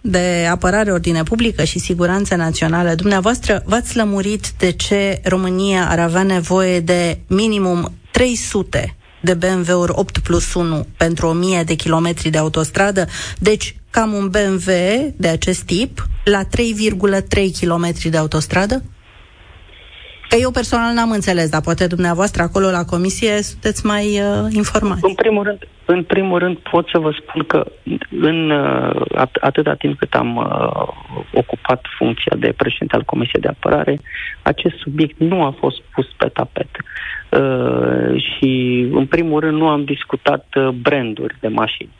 de 0.00 0.46
Apărare, 0.50 0.92
Ordine 0.92 1.22
Publică 1.22 1.64
și 1.64 1.78
Siguranță 1.78 2.34
Națională, 2.34 2.94
dumneavoastră 2.94 3.62
v-ați 3.66 3.96
lămurit 3.96 4.46
de 4.58 4.70
ce 4.70 5.20
România 5.24 5.88
ar 5.88 5.98
avea 5.98 6.22
nevoie 6.22 6.80
de 6.80 7.18
minimum 7.26 7.92
300 8.10 8.96
de 9.20 9.34
BMW-uri 9.34 9.92
8 9.94 10.18
plus 10.18 10.54
1 10.54 10.86
pentru 10.96 11.26
1000 11.26 11.62
de 11.62 11.74
kilometri 11.74 12.30
de 12.30 12.38
autostradă, 12.38 13.06
deci 13.38 13.76
cam 13.90 14.12
un 14.12 14.28
BMW 14.28 14.70
de 15.16 15.28
acest 15.28 15.62
tip 15.62 16.06
la 16.24 16.42
3,3 16.44 17.52
kilometri 17.58 18.08
de 18.08 18.16
autostradă? 18.16 18.82
Că 20.28 20.36
eu 20.40 20.50
personal 20.50 20.94
n-am 20.94 21.10
înțeles, 21.10 21.48
dar 21.50 21.60
poate 21.60 21.86
dumneavoastră 21.86 22.42
acolo 22.42 22.70
la 22.70 22.84
comisie 22.84 23.42
sunteți 23.42 23.86
mai 23.86 24.04
uh, 24.04 24.52
informați. 24.52 25.00
În 25.04 25.14
primul 25.14 25.42
rând, 25.44 25.58
în 25.84 26.02
primul 26.02 26.38
rând 26.38 26.56
pot 26.56 26.88
să 26.88 26.98
vă 26.98 27.10
spun 27.20 27.42
că 27.42 27.64
în 28.20 28.50
uh, 28.50 29.02
at- 29.16 29.40
atâta 29.40 29.74
timp 29.74 29.98
cât 29.98 30.14
am 30.14 30.36
uh, 30.36 30.88
ocupat 31.32 31.86
funcția 31.98 32.36
de 32.38 32.54
președinte 32.56 32.96
al 32.96 33.02
Comisiei 33.02 33.40
de 33.40 33.48
Apărare, 33.48 34.00
acest 34.42 34.76
subiect 34.76 35.18
nu 35.18 35.42
a 35.42 35.54
fost 35.58 35.80
pus 35.94 36.06
pe 36.16 36.28
tapet. 36.28 36.68
Uh, 37.30 38.22
și 38.22 38.50
în 38.92 39.06
primul 39.06 39.40
rând 39.40 39.56
nu 39.56 39.68
am 39.68 39.84
discutat 39.84 40.46
uh, 40.54 40.68
branduri 40.68 41.36
de 41.40 41.48
mașini. 41.48 41.90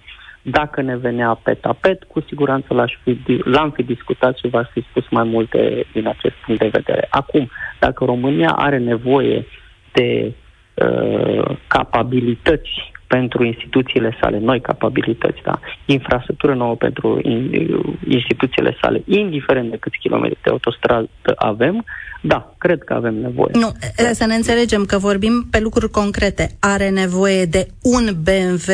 Dacă 0.47 0.83
ne 0.83 0.97
venea 0.97 1.41
pe 1.43 1.55
tapet, 1.55 2.05
cu 2.05 2.21
siguranță 2.29 2.75
l-aș 2.75 2.93
fi, 3.03 3.19
l-am 3.45 3.71
fi 3.71 3.83
discutat 3.83 4.37
și 4.37 4.49
v-aș 4.49 4.69
fi 4.73 4.87
spus 4.91 5.05
mai 5.11 5.25
multe 5.25 5.87
din 5.93 6.07
acest 6.07 6.35
punct 6.47 6.61
de 6.61 6.69
vedere. 6.73 7.07
Acum, 7.11 7.51
dacă 7.79 8.05
România 8.05 8.51
are 8.51 8.79
nevoie 8.79 9.47
de 9.93 10.33
uh, 10.75 11.57
capabilități 11.67 12.71
pentru 13.07 13.45
instituțiile 13.45 14.17
sale, 14.21 14.39
noi 14.39 14.61
capabilități, 14.61 15.41
da, 15.43 15.61
infrastructură 15.85 16.55
nouă 16.55 16.75
pentru 16.75 17.21
in, 17.23 17.69
instituțiile 18.09 18.77
sale, 18.83 19.03
indiferent 19.07 19.71
de 19.71 19.77
câți 19.77 19.99
kilometri 19.99 20.39
de 20.43 20.51
autostradă 20.51 21.09
avem, 21.37 21.85
da, 22.21 22.55
cred 22.59 22.83
că 22.85 22.95
avem 22.95 23.15
nevoie. 23.15 23.51
Nu, 23.53 23.73
să 24.13 24.27
ne 24.27 24.35
înțelegem 24.35 24.85
că 24.85 24.99
vorbim 24.99 25.47
pe 25.51 25.61
lucruri 25.61 25.91
concrete. 25.91 26.49
Are 26.61 26.89
nevoie 26.91 27.45
de 27.45 27.67
un 27.83 28.05
BMW 28.23 28.73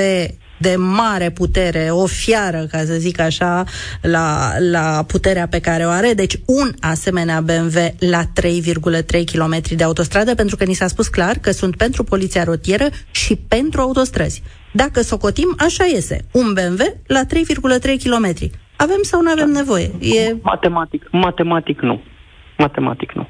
de 0.60 0.74
mare 0.76 1.30
putere, 1.30 1.88
o 1.90 2.06
fiară, 2.06 2.66
ca 2.70 2.78
să 2.78 2.92
zic 2.92 3.20
așa, 3.20 3.64
la, 4.02 4.50
la 4.70 5.04
puterea 5.06 5.46
pe 5.46 5.60
care 5.60 5.84
o 5.84 5.88
are. 5.88 6.12
Deci 6.12 6.36
un 6.46 6.70
asemenea 6.80 7.40
BMW 7.40 7.78
la 7.98 8.22
3,3 8.22 9.24
km 9.32 9.60
de 9.76 9.84
autostradă, 9.84 10.34
pentru 10.34 10.56
că 10.56 10.64
ni 10.64 10.74
s-a 10.74 10.86
spus 10.86 11.08
clar 11.08 11.36
că 11.40 11.50
sunt 11.50 11.76
pentru 11.76 12.04
poliția 12.04 12.44
rotieră 12.44 12.88
și 13.10 13.36
pentru 13.36 13.80
autostrăzi. 13.80 14.42
Dacă 14.72 15.00
socotim, 15.00 15.54
așa 15.58 15.84
iese. 15.84 16.24
Un 16.32 16.52
BMW 16.52 16.84
la 17.06 17.20
3,3 17.24 18.02
km. 18.04 18.50
Avem 18.76 19.02
sau 19.02 19.22
nu 19.22 19.30
avem 19.30 19.50
nevoie? 19.50 19.90
E... 20.00 20.36
Matematic, 20.42 21.08
matematic 21.10 21.80
nu. 21.80 22.02
Matematic 22.58 23.12
nu. 23.12 23.28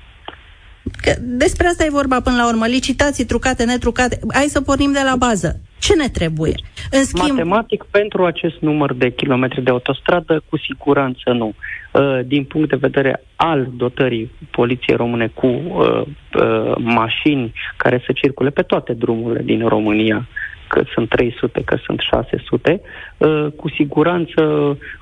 Că 1.03 1.12
despre 1.21 1.66
asta 1.66 1.85
e 1.85 1.90
vorba 1.90 2.21
până 2.21 2.37
la 2.37 2.49
urmă. 2.49 2.66
Licitații 2.66 3.25
trucate, 3.25 3.64
netrucate. 3.64 4.19
Hai 4.33 4.45
să 4.45 4.61
pornim 4.61 4.93
de 4.93 5.01
la 5.05 5.16
bază. 5.16 5.61
Ce 5.79 5.95
ne 5.95 6.09
trebuie? 6.09 6.55
În 6.90 7.05
schimb... 7.05 7.29
Matematic, 7.29 7.85
pentru 7.90 8.25
acest 8.25 8.61
număr 8.61 8.95
de 8.95 9.11
kilometri 9.11 9.62
de 9.62 9.71
autostradă, 9.71 10.43
cu 10.49 10.59
siguranță 10.59 11.31
nu. 11.31 11.55
Uh, 11.93 12.21
din 12.25 12.45
punct 12.45 12.69
de 12.69 12.77
vedere 12.77 13.25
al 13.37 13.69
dotării 13.77 14.31
poliției 14.51 14.97
române 14.97 15.27
cu 15.27 15.47
uh, 15.47 16.03
uh, 16.35 16.75
mașini 16.77 17.53
care 17.77 18.03
să 18.07 18.12
circule 18.12 18.51
pe 18.51 18.62
toate 18.62 18.93
drumurile 18.93 19.43
din 19.43 19.69
România, 19.69 20.29
că 20.70 20.83
sunt 20.94 21.09
300, 21.09 21.62
că 21.64 21.76
sunt 21.85 22.00
600, 22.00 22.80
uh, 23.16 23.46
cu 23.56 23.68
siguranță 23.68 24.42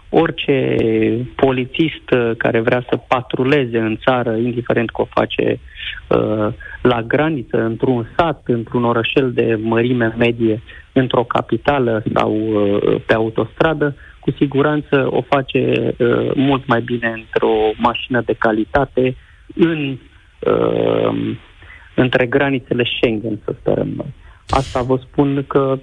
orice 0.08 0.76
polițist 1.34 2.10
uh, 2.10 2.30
care 2.36 2.60
vrea 2.60 2.84
să 2.88 2.96
patruleze 3.08 3.78
în 3.78 3.96
țară, 4.04 4.36
indiferent 4.36 4.90
că 4.90 5.00
o 5.00 5.08
face 5.10 5.60
uh, 6.08 6.48
la 6.82 7.02
graniță, 7.02 7.56
într-un 7.62 8.08
sat, 8.16 8.42
într-un 8.46 8.84
orășel 8.84 9.32
de 9.32 9.58
mărime 9.62 10.14
medie, 10.18 10.62
într-o 10.92 11.24
capitală 11.24 12.02
sau 12.14 12.32
uh, 12.32 13.00
pe 13.06 13.14
autostradă, 13.14 13.96
cu 14.20 14.30
siguranță 14.30 15.06
o 15.10 15.20
face 15.20 15.94
uh, 15.98 16.30
mult 16.34 16.66
mai 16.66 16.80
bine 16.80 17.08
într-o 17.14 17.54
mașină 17.76 18.22
de 18.24 18.32
calitate, 18.38 19.16
în, 19.54 19.98
uh, 20.38 21.36
între 21.94 22.26
granițele 22.26 22.84
Schengen, 22.96 23.38
să 23.44 23.54
sperăm 23.60 23.88
noi. 23.96 24.14
Asta 24.50 24.82
vă 24.82 24.96
spun 24.96 25.44
că 25.46 25.78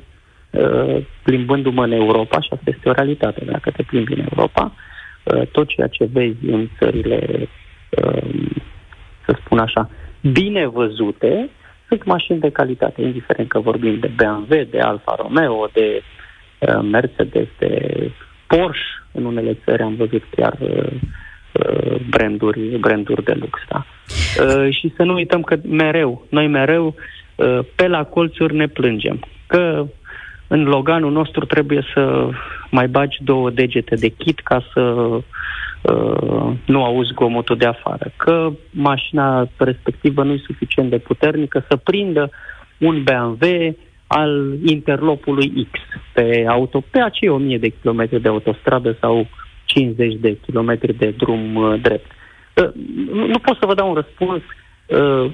uh, 0.52 1.06
plimbându-mă 1.24 1.84
în 1.84 1.92
Europa, 1.92 2.42
și 2.42 2.50
asta 2.52 2.70
este 2.76 2.90
o 2.90 2.92
realitate, 2.92 3.46
dacă 3.46 3.72
te 3.72 3.84
plimbi 3.84 4.14
în 4.14 4.26
Europa, 4.32 4.74
uh, 5.24 5.48
tot 5.52 5.68
ceea 5.68 5.88
ce 5.88 6.10
vezi 6.12 6.46
în 6.48 6.70
țările, 6.78 7.50
uh, 7.90 8.52
să 9.26 9.36
spun 9.44 9.60
așa, 9.60 9.90
bine 10.22 10.68
văzute, 10.68 11.50
sunt 11.88 12.04
mașini 12.04 12.40
de 12.40 12.50
calitate, 12.50 13.02
indiferent 13.02 13.50
că 13.50 13.60
vorbim 13.60 14.00
de 14.00 14.12
BMW, 14.16 14.64
de 14.70 14.80
Alfa 14.80 15.16
Romeo, 15.18 15.70
de 15.74 16.02
Mercedes, 16.82 17.48
de 17.58 18.12
Porsche, 18.48 19.04
în 19.12 19.26
unele 19.26 19.58
țări 19.66 19.82
am 19.82 19.96
văzut 19.96 20.24
chiar 20.36 20.58
branduri, 22.10 22.60
branduri 22.60 23.24
de 23.24 23.34
lux. 23.40 23.60
Da? 23.70 23.86
Și 24.70 24.94
să 24.96 25.04
nu 25.04 25.14
uităm 25.14 25.42
că 25.42 25.58
mereu, 25.64 26.26
noi 26.30 26.48
mereu 26.48 26.86
Uh, 26.86 27.25
pe 27.76 27.88
la 27.88 28.04
colțuri 28.04 28.56
ne 28.56 28.68
plângem. 28.68 29.20
Că 29.48 29.86
în 30.48 30.64
Loganul 30.64 31.12
nostru 31.12 31.46
trebuie 31.46 31.86
să 31.94 32.30
mai 32.70 32.88
bagi 32.88 33.24
două 33.24 33.50
degete 33.50 33.96
de 33.96 34.08
kit 34.08 34.40
ca 34.40 34.64
să 34.74 34.82
uh, 34.82 36.52
nu 36.66 36.84
auzi 36.84 37.14
gomotul 37.14 37.58
de 37.58 37.66
afară. 37.66 38.12
Că 38.18 38.52
mașina 38.72 39.48
respectivă 39.58 40.24
nu 40.24 40.32
e 40.32 40.42
suficient 40.46 40.90
de 40.90 40.98
puternică 40.98 41.66
să 41.70 41.76
prindă 41.76 42.30
un 42.78 43.04
BMW 43.04 43.76
al 44.08 44.54
interlopului 44.66 45.68
X 45.72 45.80
pe, 46.14 46.46
auto, 46.48 46.84
pe 46.92 47.00
acei 47.00 47.30
1000 47.30 47.58
de 47.58 47.74
kilometri 47.82 48.22
de 48.22 48.28
autostradă 48.28 48.98
sau 49.00 49.28
50 49.66 50.14
de 50.14 50.38
kilometri 50.46 50.94
de 50.94 51.14
drum 51.18 51.56
uh, 51.56 51.82
drept. 51.82 52.12
Uh, 52.54 52.70
nu, 53.12 53.28
nu 53.28 53.40
pot 53.40 53.58
să 53.60 53.66
vă 53.66 53.74
dau 53.74 53.90
un 53.90 53.96
răspuns 53.96 54.42
uh, 54.88 55.32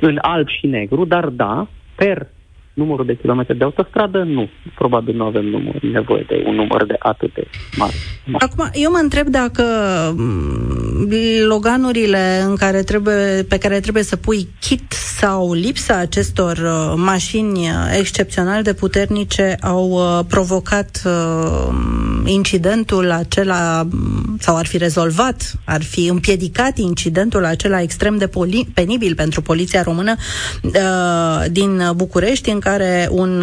în 0.00 0.18
alb 0.20 0.48
și 0.48 0.66
negru, 0.66 1.04
dar 1.04 1.26
da, 1.28 1.66
per 1.96 2.26
numărul 2.72 3.06
de 3.06 3.16
kilometri 3.16 3.58
de 3.58 3.64
autostradă, 3.64 4.22
nu. 4.22 4.48
Probabil 4.74 5.16
nu 5.16 5.24
avem 5.24 5.44
număr, 5.44 5.82
nevoie 5.82 6.24
de 6.28 6.42
un 6.46 6.54
număr 6.54 6.86
de 6.86 6.96
atât 6.98 7.34
de 7.34 7.46
mare. 7.76 7.92
Acum, 8.32 8.70
eu 8.72 8.90
mă 8.90 8.98
întreb 9.02 9.26
dacă 9.26 9.64
mm, 10.16 11.08
loganurile 11.46 12.42
în 12.46 12.56
care 12.56 12.82
trebuie, 12.82 13.42
pe 13.48 13.58
care 13.58 13.80
trebuie 13.80 14.02
să 14.02 14.16
pui 14.16 14.48
kit 14.60 14.92
sau 14.92 15.52
lipsa 15.52 15.96
acestor 15.96 16.56
uh, 16.56 16.92
mașini 16.96 17.68
excepțional 17.98 18.62
de 18.62 18.74
puternice 18.74 19.56
au 19.60 19.90
uh, 19.90 20.24
provocat 20.28 21.02
uh, 21.04 21.74
incidentul 22.24 23.10
acela 23.10 23.82
mm, 23.90 24.36
sau 24.38 24.56
ar 24.56 24.66
fi 24.66 24.76
rezolvat, 24.78 25.52
ar 25.64 25.82
fi 25.82 26.06
împiedicat 26.06 26.78
incidentul 26.78 27.44
acela 27.44 27.80
extrem 27.80 28.16
de 28.16 28.28
poli- 28.28 28.74
penibil 28.74 29.14
pentru 29.14 29.42
poliția 29.42 29.82
română 29.82 30.14
din 31.50 31.82
București, 31.94 32.50
în 32.50 32.59
care 32.60 33.08
un 33.10 33.42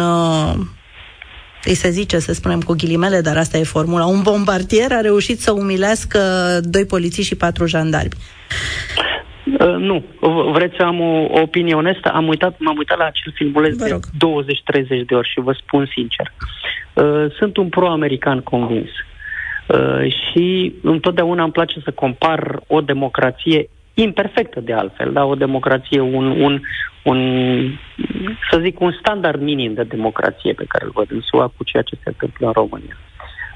îi 1.64 1.74
se 1.74 1.90
zice, 1.90 2.18
să 2.18 2.32
spunem 2.32 2.60
cu 2.60 2.74
ghilimele, 2.74 3.20
dar 3.20 3.36
asta 3.36 3.58
e 3.58 3.62
formula, 3.62 4.06
un 4.06 4.22
bombardier 4.22 4.92
a 4.92 5.00
reușit 5.00 5.40
să 5.40 5.52
umilească 5.52 6.18
doi 6.62 6.86
polițiști 6.86 7.30
și 7.30 7.36
patru 7.36 7.66
jandarmi. 7.66 8.12
Uh, 9.60 9.76
nu. 9.78 10.04
Vreți 10.52 10.76
să 10.76 10.82
am 10.82 11.00
o, 11.00 11.26
o 11.30 11.40
opinie 11.40 11.74
onestă? 11.74 12.08
Am 12.08 12.28
uitat, 12.28 12.58
m-am 12.58 12.76
uitat 12.76 12.98
la 12.98 13.04
acel 13.04 13.32
filmuleț 13.34 13.76
de 13.76 13.98
20-30 13.98 15.06
de 15.06 15.14
ori 15.14 15.28
și 15.28 15.40
vă 15.40 15.52
spun 15.52 15.90
sincer. 15.94 16.32
Uh, 16.92 17.32
sunt 17.38 17.56
un 17.56 17.68
pro-american 17.68 18.40
convins. 18.40 18.88
Uh, 19.66 20.12
și 20.12 20.74
întotdeauna 20.82 21.42
îmi 21.42 21.52
place 21.52 21.80
să 21.84 21.90
compar 21.90 22.60
o 22.66 22.80
democrație 22.80 23.68
imperfectă 24.02 24.60
de 24.60 24.72
altfel, 24.72 25.12
da? 25.12 25.24
o 25.24 25.34
democrație, 25.34 26.00
un, 26.00 26.26
un, 26.40 26.60
un, 27.04 27.18
să 28.50 28.58
zic, 28.62 28.80
un 28.80 28.92
standard 29.00 29.40
minim 29.40 29.74
de 29.74 29.82
democrație 29.82 30.52
pe 30.52 30.64
care 30.68 30.84
îl 30.84 30.90
văd 30.94 31.10
în 31.10 31.20
SUA 31.20 31.52
cu 31.56 31.64
ceea 31.64 31.82
ce 31.82 31.94
se 31.94 32.08
întâmplă 32.08 32.46
în 32.46 32.52
România. 32.52 32.96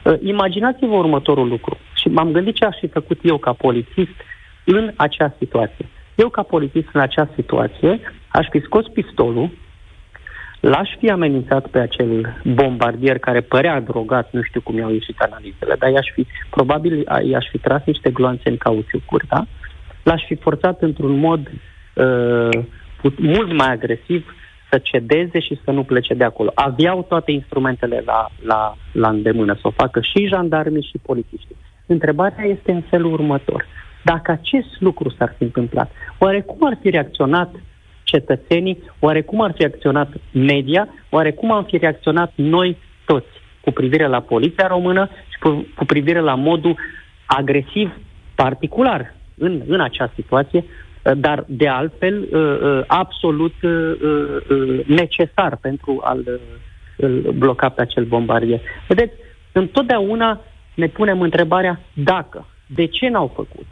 Uh, 0.03 0.15
imaginați-vă 0.23 0.95
următorul 0.95 1.49
lucru 1.49 1.79
și 1.95 2.09
m-am 2.09 2.33
gândit 2.33 2.55
ce 2.55 2.65
aș 2.65 2.77
fi 2.79 2.87
făcut 2.87 3.19
eu 3.23 3.39
ca 3.39 3.53
polițist 3.53 4.17
în 4.65 4.93
acea 4.97 5.35
situație. 5.39 5.87
Eu 6.15 6.29
ca 6.29 6.43
polițist 6.43 6.89
în 6.93 7.01
acea 7.01 7.29
situație 7.35 8.01
aș 8.29 8.47
fi 8.51 8.61
scos 8.61 8.87
pistolul, 8.89 9.51
l-aș 10.61 10.91
fi 10.99 11.11
amenințat 11.11 11.67
pe 11.67 11.79
acel 11.79 12.41
bombardier 12.45 13.19
care 13.19 13.41
părea 13.41 13.81
drogat, 13.81 14.33
nu 14.33 14.43
știu 14.43 14.61
cum 14.61 14.77
i-au 14.79 14.93
ieșit 14.93 15.19
analizele, 15.19 15.75
dar 15.79 15.91
i-aș 15.91 16.11
fi, 16.15 16.27
probabil 16.51 17.07
i-aș 17.23 17.47
fi 17.51 17.59
tras 17.59 17.83
niște 17.85 18.11
gloanțe 18.11 18.49
în 18.49 18.57
cauciucuri, 18.57 19.27
da? 19.27 19.47
L-aș 20.03 20.23
fi 20.27 20.35
forțat 20.35 20.83
într-un 20.83 21.19
mod 21.19 21.51
uh, 21.95 22.49
mult 23.17 23.53
mai 23.53 23.73
agresiv 23.73 24.35
să 24.71 24.79
cedeze 24.79 25.41
și 25.41 25.61
să 25.65 25.71
nu 25.71 25.83
plece 25.83 26.15
de 26.15 26.25
acolo. 26.25 26.53
Aveau 26.55 27.03
toate 27.09 27.33
instrumentele 27.33 28.03
la, 28.07 28.27
la, 28.45 28.77
la 28.93 29.09
îndemână, 29.09 29.55
să 29.55 29.67
o 29.67 29.71
facă 29.71 30.01
și 30.01 30.27
jandarmii 30.27 30.89
și 30.91 30.99
polițiștii. 31.03 31.57
Întrebarea 31.87 32.45
este 32.45 32.73
în 32.73 32.81
felul 32.81 33.13
următor. 33.13 33.67
Dacă 34.05 34.31
acest 34.31 34.81
lucru 34.81 35.11
s-ar 35.19 35.35
fi 35.37 35.43
întâmplat, 35.43 35.91
oare 36.19 36.41
cum 36.41 36.67
ar 36.67 36.79
fi 36.81 36.91
reacționat 36.91 37.55
cetățenii, 38.03 38.83
oare 38.99 39.23
cum 39.23 39.41
ar 39.41 39.53
fi 39.53 39.63
reacționat 39.63 40.09
media, 40.33 40.89
oare 41.11 41.33
cum 41.33 41.53
am 41.53 41.65
fi 41.65 41.77
reacționat 41.77 42.33
noi 42.35 42.77
toți 43.05 43.41
cu 43.61 43.71
privire 43.71 44.07
la 44.07 44.21
poliția 44.21 44.67
română 44.67 45.09
și 45.29 45.39
cu, 45.39 45.67
cu 45.77 45.85
privire 45.85 46.21
la 46.21 46.35
modul 46.35 46.79
agresiv 47.27 48.01
particular 48.35 49.15
în, 49.39 49.63
în 49.67 49.81
acea 49.81 50.13
situație, 50.15 50.65
uh, 50.65 51.13
dar 51.17 51.45
de 51.49 51.69
altfel 51.69 52.23
uh, 52.23 52.29
uh, 52.31 52.85
absolut 52.87 53.55
necesar 54.87 55.57
pentru 55.57 56.01
a-l 56.05 56.41
bloca 57.35 57.69
pe 57.69 57.81
acel 57.81 58.05
bombardier. 58.05 58.61
Vedeți, 58.89 59.13
întotdeauna 59.53 60.41
ne 60.75 60.87
punem 60.87 61.21
întrebarea 61.21 61.81
dacă, 61.93 62.47
de 62.67 62.87
ce 62.87 63.09
n-au 63.09 63.27
făcut, 63.35 63.67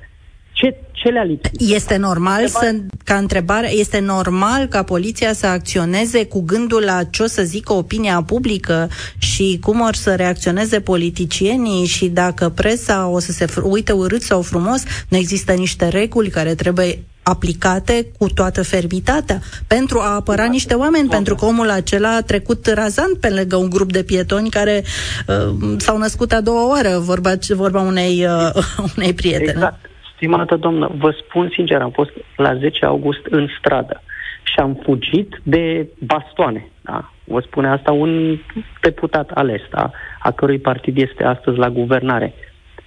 ce, 0.61 0.75
ce 0.93 1.09
le-a 1.09 1.23
lipsit? 1.23 1.61
Este 1.75 1.97
normal 1.97 2.49
să, 2.49 2.75
ca 3.05 3.15
întrebare, 3.15 3.73
este 3.73 3.99
normal 3.99 4.67
ca 4.67 4.83
poliția 4.83 5.33
să 5.33 5.47
acționeze 5.47 6.27
cu 6.27 6.41
gândul 6.41 6.83
la 6.83 7.05
ce 7.05 7.23
o 7.23 7.27
să 7.27 7.43
zică 7.43 7.73
opinia 7.73 8.23
publică 8.23 8.89
și 9.19 9.59
cum 9.63 9.81
or 9.81 9.95
să 9.95 10.15
reacționeze 10.15 10.81
politicienii 10.81 11.87
și 11.87 12.09
dacă 12.09 12.49
presa 12.49 13.07
o 13.09 13.19
să 13.19 13.33
se 13.33 13.47
uite 13.63 13.93
urât 13.93 14.23
sau 14.23 14.43
frumos, 14.43 14.83
nu 15.09 15.17
există 15.17 15.53
niște 15.53 15.89
reguli 15.89 16.29
care 16.29 16.55
trebuie 16.55 16.99
aplicate 17.23 18.07
cu 18.19 18.29
toată 18.29 18.63
fermitatea 18.63 19.41
pentru 19.67 19.99
a 19.99 20.15
apăra 20.15 20.45
niște 20.45 20.75
oameni, 20.75 21.07
Bun. 21.07 21.15
pentru 21.15 21.35
că 21.35 21.45
omul 21.45 21.71
acela 21.71 22.15
a 22.15 22.23
trecut 22.23 22.67
razant 22.67 23.19
pe 23.21 23.29
lângă 23.29 23.57
un 23.57 23.71
grup 23.71 23.93
de 23.93 24.03
pietoni 24.03 24.51
care 24.51 24.85
uh, 25.27 25.75
s-au 25.79 25.99
născut 25.99 26.33
a 26.33 26.41
doua 26.41 26.69
oară, 26.69 26.99
vorba, 26.99 27.33
vorba 27.49 27.81
unei, 27.81 28.27
uh, 28.27 28.63
unei 28.97 29.15
prietene. 29.15 29.51
Exact. 29.51 29.90
Stimată 30.21 30.57
doamnă, 30.57 30.91
vă 30.99 31.11
spun 31.11 31.51
sincer, 31.53 31.81
am 31.81 31.91
fost 31.91 32.11
la 32.37 32.55
10 32.55 32.85
august 32.85 33.25
în 33.25 33.49
stradă 33.59 34.03
și 34.43 34.55
am 34.57 34.75
fugit 34.83 35.41
de 35.43 35.89
bastoane. 35.99 36.69
Da? 36.81 37.11
Vă 37.25 37.41
spune 37.41 37.69
asta 37.69 37.93
un 37.93 38.39
deputat 38.81 39.31
ales, 39.31 39.61
da? 39.71 39.91
a 40.19 40.31
cărui 40.31 40.59
partid 40.59 40.97
este 40.97 41.25
astăzi 41.25 41.59
la 41.59 41.71
guvernare. 41.71 42.35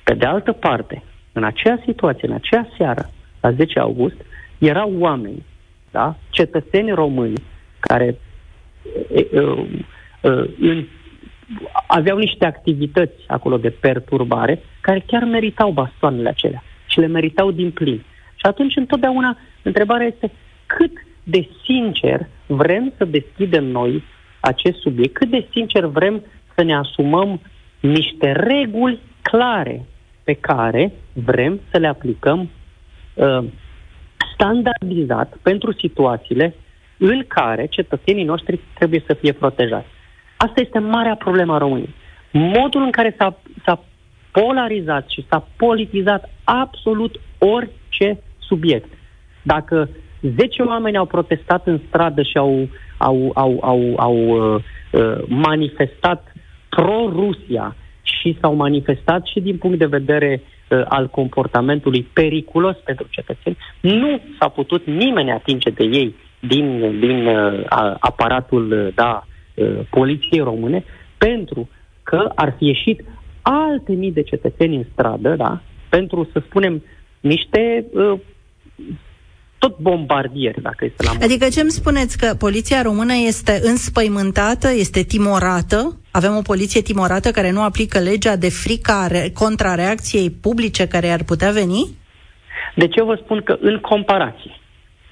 Pe 0.04 0.14
de 0.14 0.26
altă 0.26 0.52
parte, 0.52 1.04
în 1.32 1.44
acea 1.44 1.82
situație, 1.86 2.28
în 2.28 2.34
acea 2.34 2.68
seară, 2.78 3.10
la 3.42 3.52
10 3.52 3.80
august, 3.80 4.18
erau 4.58 4.94
oameni, 4.98 5.46
da? 5.92 6.16
cetățeni 6.30 6.92
români, 6.92 7.44
care 7.80 8.18
uh, 9.32 9.66
uh, 10.22 10.50
în, 10.60 10.86
aveau 11.88 12.18
niște 12.18 12.46
activități 12.46 13.24
acolo 13.28 13.58
de 13.58 13.70
perturbare, 13.70 14.60
care 14.82 15.04
chiar 15.06 15.24
meritau 15.24 15.72
bastoanele 15.72 16.30
acelea 16.30 16.64
și 16.94 17.00
le 17.00 17.08
meritau 17.08 17.52
din 17.52 17.72
plin. 17.72 18.04
Și 18.36 18.46
atunci, 18.46 18.76
întotdeauna, 18.76 19.38
întrebarea 19.62 20.08
este 20.08 20.32
cât 20.66 20.92
de 21.24 21.50
sincer 21.64 22.28
vrem 22.46 22.94
să 22.98 23.06
deschidem 23.06 23.64
noi 23.64 24.04
acest 24.40 24.80
subiect, 24.80 25.14
cât 25.14 25.30
de 25.30 25.48
sincer 25.52 25.86
vrem 25.86 26.24
să 26.56 26.64
ne 26.64 26.76
asumăm 26.76 27.42
niște 27.80 28.32
reguli 28.32 29.00
clare 29.22 29.86
pe 30.24 30.34
care 30.34 30.92
vrem 31.14 31.62
să 31.72 31.78
le 31.78 31.88
aplicăm 31.88 32.50
uh, 33.14 33.44
standardizat 34.34 35.38
pentru 35.42 35.74
situațiile 35.74 36.56
în 36.98 37.24
care 37.28 37.66
cetățenii 37.66 38.24
noștri 38.24 38.60
trebuie 38.74 39.04
să 39.08 39.14
fie 39.14 39.32
protejați. 39.32 39.88
Asta 40.38 40.62
este 40.62 40.80
marea 40.80 41.16
problemă 41.16 41.54
a 41.54 41.58
României. 41.58 41.96
Modul 42.32 42.82
în 42.82 42.92
care 42.92 43.16
s-a, 43.18 43.40
s-a 43.66 43.84
polarizat 44.34 45.10
și 45.10 45.26
s-a 45.30 45.48
politizat 45.56 46.30
absolut 46.44 47.20
orice 47.38 48.20
subiect. 48.40 48.90
Dacă 49.42 49.90
10 50.22 50.62
oameni 50.62 50.98
au 50.98 51.06
protestat 51.06 51.68
în 51.68 51.80
stradă 51.88 52.22
și 52.22 52.38
au, 52.38 52.68
au, 52.98 53.32
au, 53.34 53.58
au, 53.62 53.94
au 53.98 54.16
uh, 54.16 54.62
uh, 54.92 55.24
manifestat 55.28 56.34
pro-Rusia 56.70 57.76
și 58.02 58.38
s-au 58.42 58.56
manifestat 58.56 59.26
și 59.26 59.40
din 59.40 59.58
punct 59.58 59.80
de 59.80 59.86
vedere 59.86 60.42
uh, 60.42 60.82
al 60.88 61.08
comportamentului 61.08 62.08
periculos 62.14 62.76
pentru 62.76 63.08
cetățeni. 63.10 63.58
Nu 63.82 64.22
s-a 64.40 64.48
putut 64.48 64.86
nimeni 64.86 65.32
atinge 65.32 65.70
de 65.70 65.84
ei 65.84 66.16
din, 66.40 67.00
din 67.00 67.26
uh, 67.26 67.64
aparatul 68.00 68.72
uh, 68.72 68.94
da, 68.96 69.24
uh, 69.56 69.80
poliției 69.90 70.40
române 70.40 70.84
pentru 71.18 71.70
că 72.04 72.32
ar 72.36 72.54
fi 72.58 72.66
ieșit 72.66 73.04
alte 73.44 73.92
mii 73.92 74.12
de 74.12 74.22
cetățeni 74.22 74.76
în 74.76 74.86
stradă, 74.92 75.36
da, 75.36 75.62
pentru, 75.90 76.30
să 76.32 76.42
spunem, 76.46 76.84
niște 77.20 77.86
uh, 77.94 78.20
tot 79.58 79.78
bombardieri, 79.78 80.62
dacă 80.62 80.86
este 80.86 81.04
la 81.04 81.12
mod. 81.12 81.24
Adică 81.24 81.48
ce 81.48 81.62
îmi 81.62 81.70
spuneți, 81.70 82.18
că 82.18 82.36
poliția 82.40 82.82
română 82.82 83.14
este 83.28 83.60
înspăimântată, 83.64 84.68
este 84.74 85.02
timorată? 85.02 86.00
Avem 86.12 86.36
o 86.36 86.42
poliție 86.42 86.82
timorată 86.82 87.32
care 87.32 87.52
nu 87.52 87.62
aplică 87.62 88.00
legea 88.00 88.36
de 88.36 88.50
frică 88.50 88.94
contra 89.34 89.76
reacției 89.76 90.30
publice 90.30 90.88
care 90.88 91.10
ar 91.10 91.24
putea 91.24 91.52
veni? 91.52 91.84
De 92.76 92.88
ce 92.88 93.04
vă 93.04 93.20
spun 93.24 93.42
că 93.42 93.58
în 93.60 93.78
comparație 93.80 94.52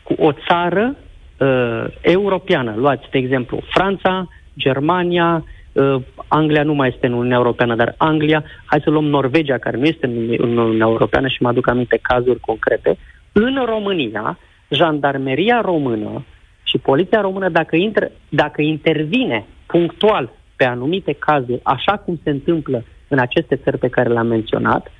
cu 0.04 0.14
o 0.18 0.32
țară 0.48 0.96
uh, 0.96 1.86
europeană, 2.02 2.74
luați 2.78 3.08
de 3.12 3.18
exemplu 3.18 3.62
Franța, 3.70 4.28
Germania, 4.58 5.46
uh, 5.72 6.02
Anglia 6.28 6.64
nu 6.64 6.74
mai 6.74 6.92
este 6.94 7.08
în 7.08 7.14
Uniunea 7.14 7.38
Europeană, 7.38 7.76
dar 7.76 7.96
Anglia, 7.98 8.44
hai 8.66 8.82
să 8.84 8.90
luăm 8.90 9.06
Norvegia, 9.06 9.58
care 9.58 9.78
nu 9.78 9.86
este 9.86 10.06
în 10.38 10.58
Uniunea 10.58 10.88
Europeană 10.88 11.28
și 11.28 11.42
mă 11.42 11.48
aduc 11.48 11.68
aminte 11.68 12.00
cazuri 12.02 12.40
concrete, 12.40 12.98
în 13.32 13.64
România, 13.66 14.38
jandarmeria 14.70 15.62
română 15.62 16.26
și 16.64 16.78
poliția 16.78 17.22
română, 17.22 17.50
dacă, 17.50 17.76
intră, 17.76 18.12
dacă 18.30 18.62
intervine 18.62 19.46
punctual 19.66 20.32
pe 20.56 20.66
anumite 20.66 21.14
cazuri, 21.14 21.60
așa 21.64 21.98
cum 21.98 22.20
se 22.24 22.30
întâmplă 22.30 22.84
în 23.08 23.20
aceste 23.20 23.56
țări 23.56 23.78
pe 23.78 23.90
care 23.90 24.10
le-am 24.10 24.28
menționat, 24.28 24.92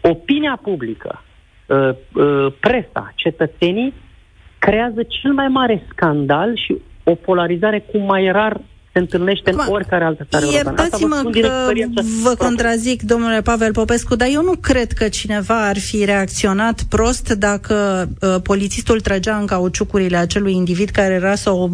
opinia 0.00 0.58
publică, 0.62 1.22
uh, 1.66 1.90
uh, 2.14 2.52
presa, 2.60 3.12
cetățenii 3.14 3.94
creează 4.58 5.02
cel 5.02 5.32
mai 5.32 5.48
mare 5.48 5.86
scandal 5.88 6.56
și 6.56 6.76
o 7.04 7.14
polarizare 7.14 7.78
cum 7.78 8.02
mai 8.02 8.30
rar 8.32 8.60
se 8.96 9.02
întâlnește 9.02 9.50
Acum, 9.50 9.64
în 9.66 9.72
oricare 9.72 10.04
altă 10.04 10.26
țară 10.30 10.46
Iertați-mă 10.50 11.22
că 11.30 11.72
vă 12.22 12.34
contrazic, 12.38 13.02
domnule 13.02 13.40
Pavel 13.40 13.72
Popescu, 13.72 14.14
dar 14.14 14.28
eu 14.30 14.42
nu 14.42 14.52
cred 14.60 14.92
că 14.92 15.08
cineva 15.08 15.66
ar 15.66 15.78
fi 15.78 16.04
reacționat 16.04 16.82
prost 16.88 17.28
dacă 17.28 18.08
uh, 18.20 18.36
polițistul 18.42 19.00
trăgea 19.00 19.36
în 19.36 19.46
cauciucurile 19.46 20.16
acelui 20.16 20.54
individ 20.54 20.88
care 20.88 21.14
era 21.14 21.34
să 21.34 21.50
o, 21.50 21.68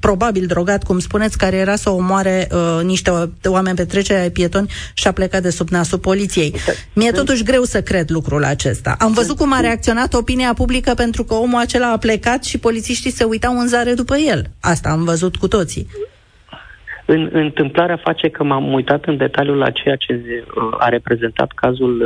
probabil 0.00 0.46
drogat, 0.46 0.82
cum 0.82 0.98
spuneți, 0.98 1.38
care 1.38 1.56
era 1.56 1.76
să 1.76 1.90
omoare 1.90 2.48
uh, 2.52 2.84
niște 2.84 3.10
oameni 3.44 3.76
pe 3.76 3.84
trecerea 3.84 4.30
pietoni 4.30 4.70
și 4.94 5.06
a 5.06 5.12
plecat 5.12 5.42
de 5.42 5.50
sub 5.50 5.68
nasul 5.68 5.98
poliției. 5.98 6.54
Mi-e 6.92 7.10
totuși 7.10 7.42
greu 7.42 7.62
să 7.62 7.82
cred 7.82 8.10
lucrul 8.10 8.44
acesta. 8.44 8.96
Am 8.98 9.12
văzut 9.12 9.36
cum 9.36 9.52
a 9.52 9.60
reacționat 9.60 10.14
opinia 10.14 10.52
publică 10.54 10.94
pentru 10.94 11.24
că 11.24 11.34
omul 11.34 11.60
acela 11.60 11.90
a 11.90 11.96
plecat 11.96 12.44
și 12.44 12.58
polițiștii 12.58 13.10
se 13.10 13.24
uitau 13.24 13.58
în 13.58 13.68
zare 13.68 13.92
după 13.92 14.16
el. 14.16 14.50
Asta 14.60 14.88
am 14.88 15.04
văzut 15.04 15.36
cu 15.36 15.48
toții. 15.48 15.86
În, 17.06 17.28
întâmplarea 17.32 17.96
face 17.96 18.28
că 18.28 18.44
m-am 18.44 18.72
uitat 18.72 19.04
în 19.04 19.16
detaliu 19.16 19.54
la 19.54 19.70
ceea 19.70 19.96
ce 19.96 20.12
uh, 20.12 20.76
a 20.78 20.88
reprezentat 20.88 21.52
cazul 21.54 22.00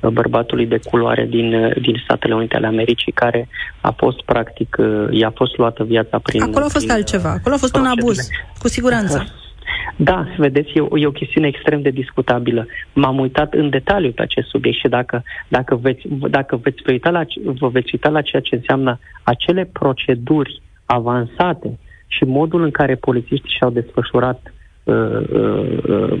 uh, 0.00 0.10
bărbatului 0.10 0.66
de 0.66 0.80
culoare 0.90 1.26
din, 1.26 1.54
uh, 1.54 1.80
din 1.80 2.00
Statele 2.04 2.34
Unite 2.34 2.56
ale 2.56 2.66
Americii, 2.66 3.12
care 3.12 3.48
a 3.80 3.90
fost 3.90 4.22
practic, 4.22 4.76
i-a 5.10 5.32
fost 5.34 5.56
luată 5.56 5.84
viața 5.84 6.18
prin... 6.18 6.42
Acolo 6.42 6.64
a 6.64 6.68
fost 6.68 6.84
prin, 6.84 6.90
altceva, 6.90 7.30
acolo 7.30 7.54
a 7.54 7.58
fost 7.58 7.76
un 7.76 7.84
abuz, 7.84 8.28
cu 8.58 8.68
siguranță. 8.68 9.26
Da, 9.96 10.26
vedeți, 10.36 10.70
e 10.74 10.80
o, 10.80 10.98
e 10.98 11.06
o 11.06 11.10
chestiune 11.10 11.46
extrem 11.46 11.82
de 11.82 11.90
discutabilă. 11.90 12.66
M-am 12.92 13.18
uitat 13.18 13.54
în 13.54 13.70
detaliu 13.70 14.10
pe 14.10 14.22
acest 14.22 14.48
subiect 14.48 14.78
și 14.78 14.88
dacă, 14.88 15.22
dacă, 15.48 15.74
veți, 15.74 16.02
dacă 16.08 16.56
veți 16.56 16.82
uita 16.90 17.10
la, 17.10 17.22
vă 17.44 17.68
veți 17.68 17.90
uita 17.92 18.08
la 18.08 18.20
ceea 18.20 18.42
ce 18.42 18.54
înseamnă 18.54 18.98
acele 19.22 19.64
proceduri 19.72 20.62
avansate 20.86 21.78
și 22.08 22.24
modul 22.24 22.62
în 22.62 22.70
care 22.70 22.94
polițiștii 22.94 23.54
și-au 23.56 23.70
desfășurat 23.70 24.52
uh, 24.84 24.94
uh, 25.32 26.20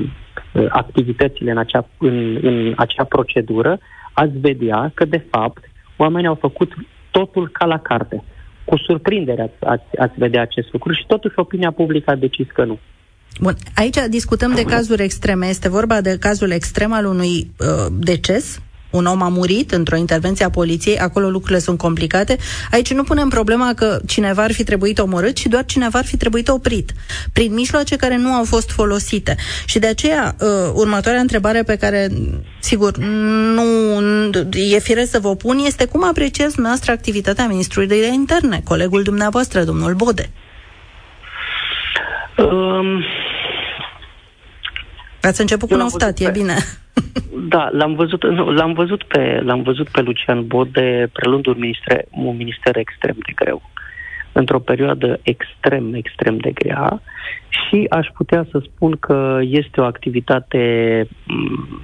uh, 0.52 0.66
activitățile 0.68 1.50
în 1.50 1.58
acea, 1.58 1.88
în, 1.98 2.38
în 2.42 2.72
acea 2.76 3.04
procedură, 3.04 3.78
ați 4.12 4.38
vedea 4.38 4.90
că, 4.94 5.04
de 5.04 5.24
fapt, 5.30 5.70
oamenii 5.96 6.28
au 6.28 6.34
făcut 6.34 6.72
totul 7.10 7.48
ca 7.48 7.64
la 7.64 7.78
carte. 7.78 8.24
Cu 8.64 8.76
surprindere 8.76 9.42
ați, 9.42 9.64
ați, 9.64 9.98
ați 9.98 10.18
vedea 10.18 10.42
acest 10.42 10.72
lucru 10.72 10.92
și 10.92 11.04
totuși 11.06 11.34
opinia 11.38 11.70
publică 11.70 12.10
a 12.10 12.14
decis 12.14 12.46
că 12.54 12.64
nu. 12.64 12.78
Bun, 13.40 13.54
aici 13.74 13.96
discutăm 14.08 14.54
de 14.54 14.62
cazuri 14.62 15.02
extreme. 15.02 15.46
Este 15.46 15.68
vorba 15.68 16.00
de 16.00 16.16
cazul 16.20 16.50
extrem 16.50 16.92
al 16.92 17.04
unui 17.04 17.50
uh, 17.58 17.86
deces 17.98 18.62
un 18.90 19.06
om 19.06 19.22
a 19.22 19.28
murit 19.28 19.72
într-o 19.72 19.96
intervenție 19.96 20.44
a 20.44 20.50
poliției, 20.50 20.98
acolo 20.98 21.28
lucrurile 21.28 21.58
sunt 21.58 21.78
complicate. 21.78 22.36
Aici 22.70 22.92
nu 22.92 23.02
punem 23.02 23.28
problema 23.28 23.74
că 23.74 24.00
cineva 24.06 24.42
ar 24.42 24.52
fi 24.52 24.64
trebuit 24.64 24.98
omorât, 24.98 25.34
ci 25.34 25.46
doar 25.46 25.64
cineva 25.64 25.98
ar 25.98 26.04
fi 26.04 26.16
trebuit 26.16 26.48
oprit, 26.48 26.92
prin 27.32 27.54
mijloace 27.54 27.96
care 27.96 28.16
nu 28.16 28.28
au 28.28 28.44
fost 28.44 28.70
folosite. 28.70 29.36
Și 29.64 29.78
de 29.78 29.86
aceea, 29.86 30.36
uh, 30.40 30.48
următoarea 30.74 31.20
întrebare 31.20 31.62
pe 31.62 31.76
care, 31.76 32.08
sigur, 32.60 32.96
nu 32.96 33.62
e 34.52 34.78
firesc 34.78 35.10
să 35.10 35.18
vă 35.20 35.36
pun, 35.36 35.58
este 35.66 35.84
cum 35.84 36.04
apreciați 36.04 36.60
noastră 36.60 36.92
activitatea 36.92 37.46
Ministrului 37.46 37.88
de 37.88 38.06
Interne, 38.06 38.60
colegul 38.64 39.02
dumneavoastră, 39.02 39.64
domnul 39.64 39.94
Bode? 39.94 40.30
Um... 42.36 43.04
Ați 45.22 45.40
început 45.40 45.68
cu 45.68 45.76
Noftat, 45.76 46.18
e 46.18 46.30
bine. 46.30 46.54
Da, 47.48 47.68
l-am 47.72 47.94
văzut, 47.94 48.24
nu, 48.24 48.50
l-am 48.50 48.72
văzut 48.72 49.02
pe, 49.02 49.40
l-am 49.44 49.62
văzut 49.62 49.88
pe 49.88 50.00
Lucian 50.00 50.46
Bode 50.46 51.10
prelând 51.12 51.46
un 51.46 51.56
minister, 51.58 52.04
un 52.10 52.36
minister 52.36 52.76
extrem 52.76 53.16
de 53.26 53.32
greu 53.34 53.62
într-o 54.32 54.58
perioadă 54.58 55.20
extrem, 55.22 55.94
extrem 55.94 56.36
de 56.36 56.50
grea 56.50 57.02
și 57.48 57.86
aș 57.90 58.06
putea 58.14 58.46
să 58.50 58.62
spun 58.64 58.96
că 59.00 59.38
este 59.42 59.80
o 59.80 59.84
activitate 59.84 60.62
mm, 61.26 61.80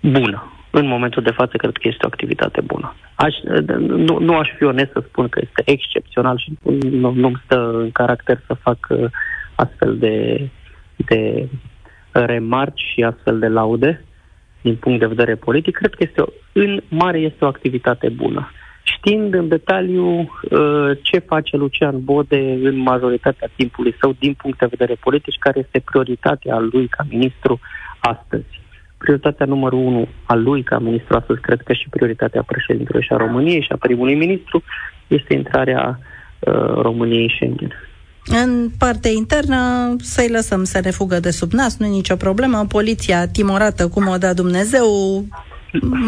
bună. 0.00 0.52
În 0.70 0.86
momentul 0.86 1.22
de 1.22 1.30
față, 1.30 1.56
cred 1.56 1.72
că 1.72 1.88
este 1.88 2.04
o 2.04 2.06
activitate 2.06 2.60
bună. 2.60 2.94
Aș, 3.14 3.34
nu, 3.78 4.18
nu 4.18 4.36
aș 4.36 4.48
fi 4.56 4.64
onest 4.64 4.92
să 4.92 5.02
spun 5.06 5.28
că 5.28 5.40
este 5.42 5.62
excepțional 5.64 6.38
și 6.38 6.58
nu, 6.90 7.10
nu-mi 7.10 7.42
stă 7.44 7.70
în 7.74 7.90
caracter 7.90 8.42
să 8.46 8.54
fac 8.54 8.86
uh, 8.88 9.10
astfel 9.54 9.96
de, 9.98 10.48
de 10.96 11.48
remarci 12.14 12.80
și 12.92 13.02
astfel 13.02 13.38
de 13.38 13.48
laude 13.48 14.04
din 14.62 14.76
punct 14.76 14.98
de 15.00 15.06
vedere 15.06 15.34
politic, 15.34 15.76
cred 15.76 15.94
că 15.94 16.02
este 16.08 16.20
o, 16.20 16.26
în 16.52 16.80
mare 16.88 17.18
este 17.18 17.44
o 17.44 17.46
activitate 17.46 18.08
bună. 18.08 18.50
Știind 18.82 19.34
în 19.34 19.48
detaliu 19.48 20.06
uh, 20.20 20.90
ce 21.02 21.18
face 21.18 21.56
Lucian 21.56 22.04
Bode 22.04 22.58
în 22.62 22.76
majoritatea 22.76 23.48
timpului 23.56 23.94
său 24.00 24.14
din 24.18 24.34
punct 24.34 24.58
de 24.58 24.66
vedere 24.66 24.94
politic, 25.00 25.34
care 25.38 25.58
este 25.58 25.80
prioritatea 25.84 26.58
lui 26.58 26.86
ca 26.86 27.06
ministru 27.08 27.60
astăzi. 28.00 28.60
Prioritatea 28.98 29.46
numărul 29.46 29.78
unu 29.78 30.08
a 30.24 30.34
lui 30.34 30.62
ca 30.62 30.78
ministru 30.78 31.16
astăzi, 31.16 31.40
cred 31.40 31.60
că 31.60 31.72
și 31.72 31.88
prioritatea 31.88 32.42
președintelui 32.42 33.02
și 33.02 33.12
a 33.12 33.16
României 33.16 33.62
și 33.62 33.72
a 33.72 33.76
primului 33.76 34.14
ministru, 34.14 34.62
este 35.06 35.34
intrarea 35.34 35.98
uh, 36.38 36.52
României 36.86 37.22
în 37.22 37.28
Schengen. 37.28 37.72
În 38.26 38.70
partea 38.78 39.10
internă 39.10 39.96
să-i 40.02 40.28
lăsăm 40.28 40.64
să 40.64 40.80
ne 40.82 40.90
fugă 40.90 41.20
de 41.20 41.30
sub 41.30 41.52
nas, 41.52 41.76
nu 41.76 41.86
e 41.86 41.88
nicio 41.88 42.16
problemă. 42.16 42.66
Poliția 42.68 43.28
timorată 43.28 43.88
cum 43.88 44.08
o 44.08 44.16
da 44.16 44.32
Dumnezeu, 44.32 45.24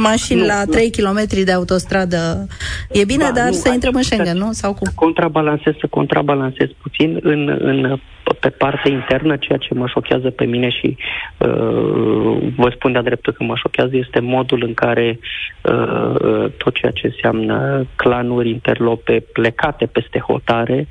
mașini 0.02 0.40
nu, 0.40 0.46
la 0.46 0.64
nu. 0.64 0.72
3 0.72 0.90
km 0.90 1.44
de 1.44 1.52
autostradă 1.52 2.46
e 2.90 3.05
bine, 3.05 3.24
da, 3.24 3.31
dar 3.31 3.46
nu, 3.46 3.52
să 3.52 3.72
intrăm 3.72 3.94
în 3.94 4.02
Schengen, 4.02 4.37
nu? 4.37 4.52
Sau 4.52 4.74
cum? 4.74 4.88
Contrabalansez, 4.94 5.74
să 5.81 5.87
contrabalansez 5.90 6.68
puțin 6.83 7.18
în, 7.22 7.57
în, 7.61 7.98
pe 8.40 8.48
partea 8.48 8.92
internă, 8.92 9.37
ceea 9.37 9.59
ce 9.59 9.74
mă 9.74 9.87
șochează 9.87 10.31
pe 10.31 10.44
mine 10.44 10.68
și 10.70 10.96
uh, 11.38 12.37
vă 12.57 12.72
spun 12.74 12.92
de-a 12.92 13.02
dreptul 13.02 13.33
că 13.33 13.44
mă 13.44 13.55
șochează 13.57 13.96
este 13.96 14.20
modul 14.20 14.62
în 14.66 14.74
care 14.74 15.18
uh, 15.62 16.50
tot 16.57 16.74
ceea 16.74 16.92
ce 16.92 17.07
înseamnă 17.07 17.87
clanuri 17.96 18.50
interlope 18.50 19.24
plecate 19.33 19.87
peste 19.87 20.18
hotare 20.18 20.88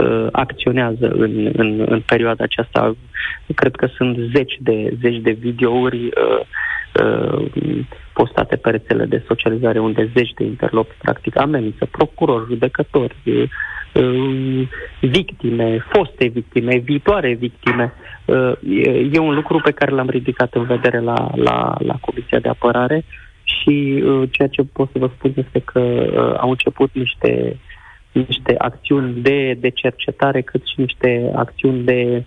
uh, 0.00 0.26
acționează 0.32 1.08
în, 1.08 1.50
în, 1.52 1.84
în 1.88 2.00
perioada 2.06 2.44
aceasta. 2.44 2.96
Cred 3.54 3.76
că 3.76 3.88
sunt 3.96 4.18
zeci 4.34 4.56
de, 4.60 4.96
zeci 5.00 5.20
de 5.20 5.30
videouri 5.30 6.04
uh, 6.04 6.40
uh, 7.02 7.86
postate 8.12 8.56
pe 8.56 8.70
rețele 8.70 9.04
de 9.04 9.24
socializare 9.26 9.78
unde 9.78 10.10
zeci 10.14 10.32
de 10.34 10.44
interlopți 10.44 10.98
practic 10.98 11.38
amenință 11.38 11.86
procurori, 11.90 12.46
judecători, 12.48 13.14
victime, 15.00 15.86
foste 15.92 16.26
victime, 16.26 16.76
viitoare 16.76 17.34
victime. 17.34 17.92
E 19.12 19.18
un 19.18 19.34
lucru 19.34 19.60
pe 19.64 19.70
care 19.70 19.90
l-am 19.90 20.08
ridicat 20.08 20.54
în 20.54 20.64
vedere 20.64 21.00
la, 21.00 21.30
la, 21.34 21.74
la 21.78 21.96
Comisia 22.00 22.38
de 22.38 22.48
Apărare 22.48 23.04
și 23.42 24.04
ceea 24.30 24.48
ce 24.48 24.62
pot 24.62 24.88
să 24.92 24.98
vă 24.98 25.10
spun 25.16 25.32
este 25.36 25.58
că 25.64 25.80
au 26.40 26.50
început 26.50 26.90
niște, 26.92 27.56
niște 28.12 28.54
acțiuni 28.58 29.20
de, 29.20 29.56
de 29.60 29.68
cercetare, 29.68 30.40
cât 30.40 30.62
și 30.66 30.80
niște 30.80 31.32
acțiuni 31.34 31.82
de 31.82 32.24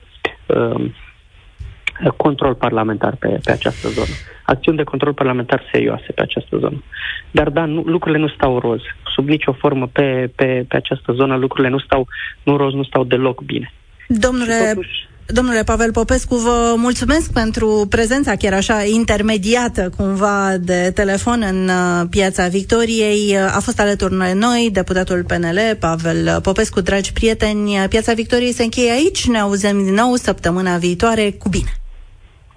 control 2.17 2.55
parlamentar 2.55 3.15
pe, 3.15 3.39
pe 3.43 3.51
această 3.51 3.87
zonă. 3.87 4.13
Acțiuni 4.43 4.77
de 4.77 4.83
control 4.83 5.13
parlamentar 5.13 5.63
serioase 5.71 6.11
pe 6.15 6.21
această 6.21 6.57
zonă. 6.57 6.83
Dar 7.31 7.49
da, 7.49 7.65
nu, 7.65 7.81
lucrurile 7.81 8.21
nu 8.21 8.27
stau 8.27 8.59
roz. 8.59 8.79
Sub 9.15 9.27
nicio 9.27 9.51
formă 9.51 9.87
pe, 9.87 10.31
pe, 10.35 10.65
pe 10.67 10.75
această 10.75 11.11
zonă 11.13 11.35
lucrurile 11.35 11.73
nu 11.73 11.79
stau 11.79 12.07
nu 12.43 12.57
roz, 12.57 12.73
nu 12.73 12.83
stau 12.83 13.03
deloc 13.03 13.41
bine. 13.41 13.73
Domnule, 14.07 14.71
totuși, 14.73 15.07
Domnule 15.31 15.63
Pavel 15.63 15.91
Popescu, 15.91 16.35
vă 16.35 16.73
mulțumesc 16.77 17.33
pentru 17.33 17.85
prezența 17.89 18.35
chiar 18.35 18.53
așa 18.53 18.83
intermediată 18.83 19.89
cumva 19.97 20.57
de 20.59 20.91
telefon 20.95 21.43
în 21.49 21.69
uh, 21.69 22.07
Piața 22.09 22.47
Victoriei. 22.47 23.37
A 23.37 23.59
fost 23.59 23.79
alături 23.79 24.17
de 24.17 24.33
noi 24.33 24.69
deputatul 24.71 25.23
PNL, 25.27 25.59
Pavel 25.79 26.39
Popescu, 26.41 26.81
dragi 26.81 27.13
prieteni. 27.13 27.85
Piața 27.89 28.13
Victoriei 28.13 28.53
se 28.53 28.63
încheie 28.63 28.91
aici. 28.91 29.27
Ne 29.27 29.39
auzim 29.39 29.83
din 29.83 29.93
nou 29.93 30.15
săptămâna 30.15 30.77
viitoare. 30.77 31.31
Cu 31.31 31.49
bine! 31.49 31.78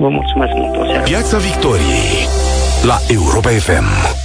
Vă 0.03 0.09
mulțumesc 0.09 0.53
mult! 0.55 1.05
Piața 1.05 1.38
Victoriei 1.38 2.26
la 2.82 2.98
Europa 3.09 3.48
FM. 3.48 4.22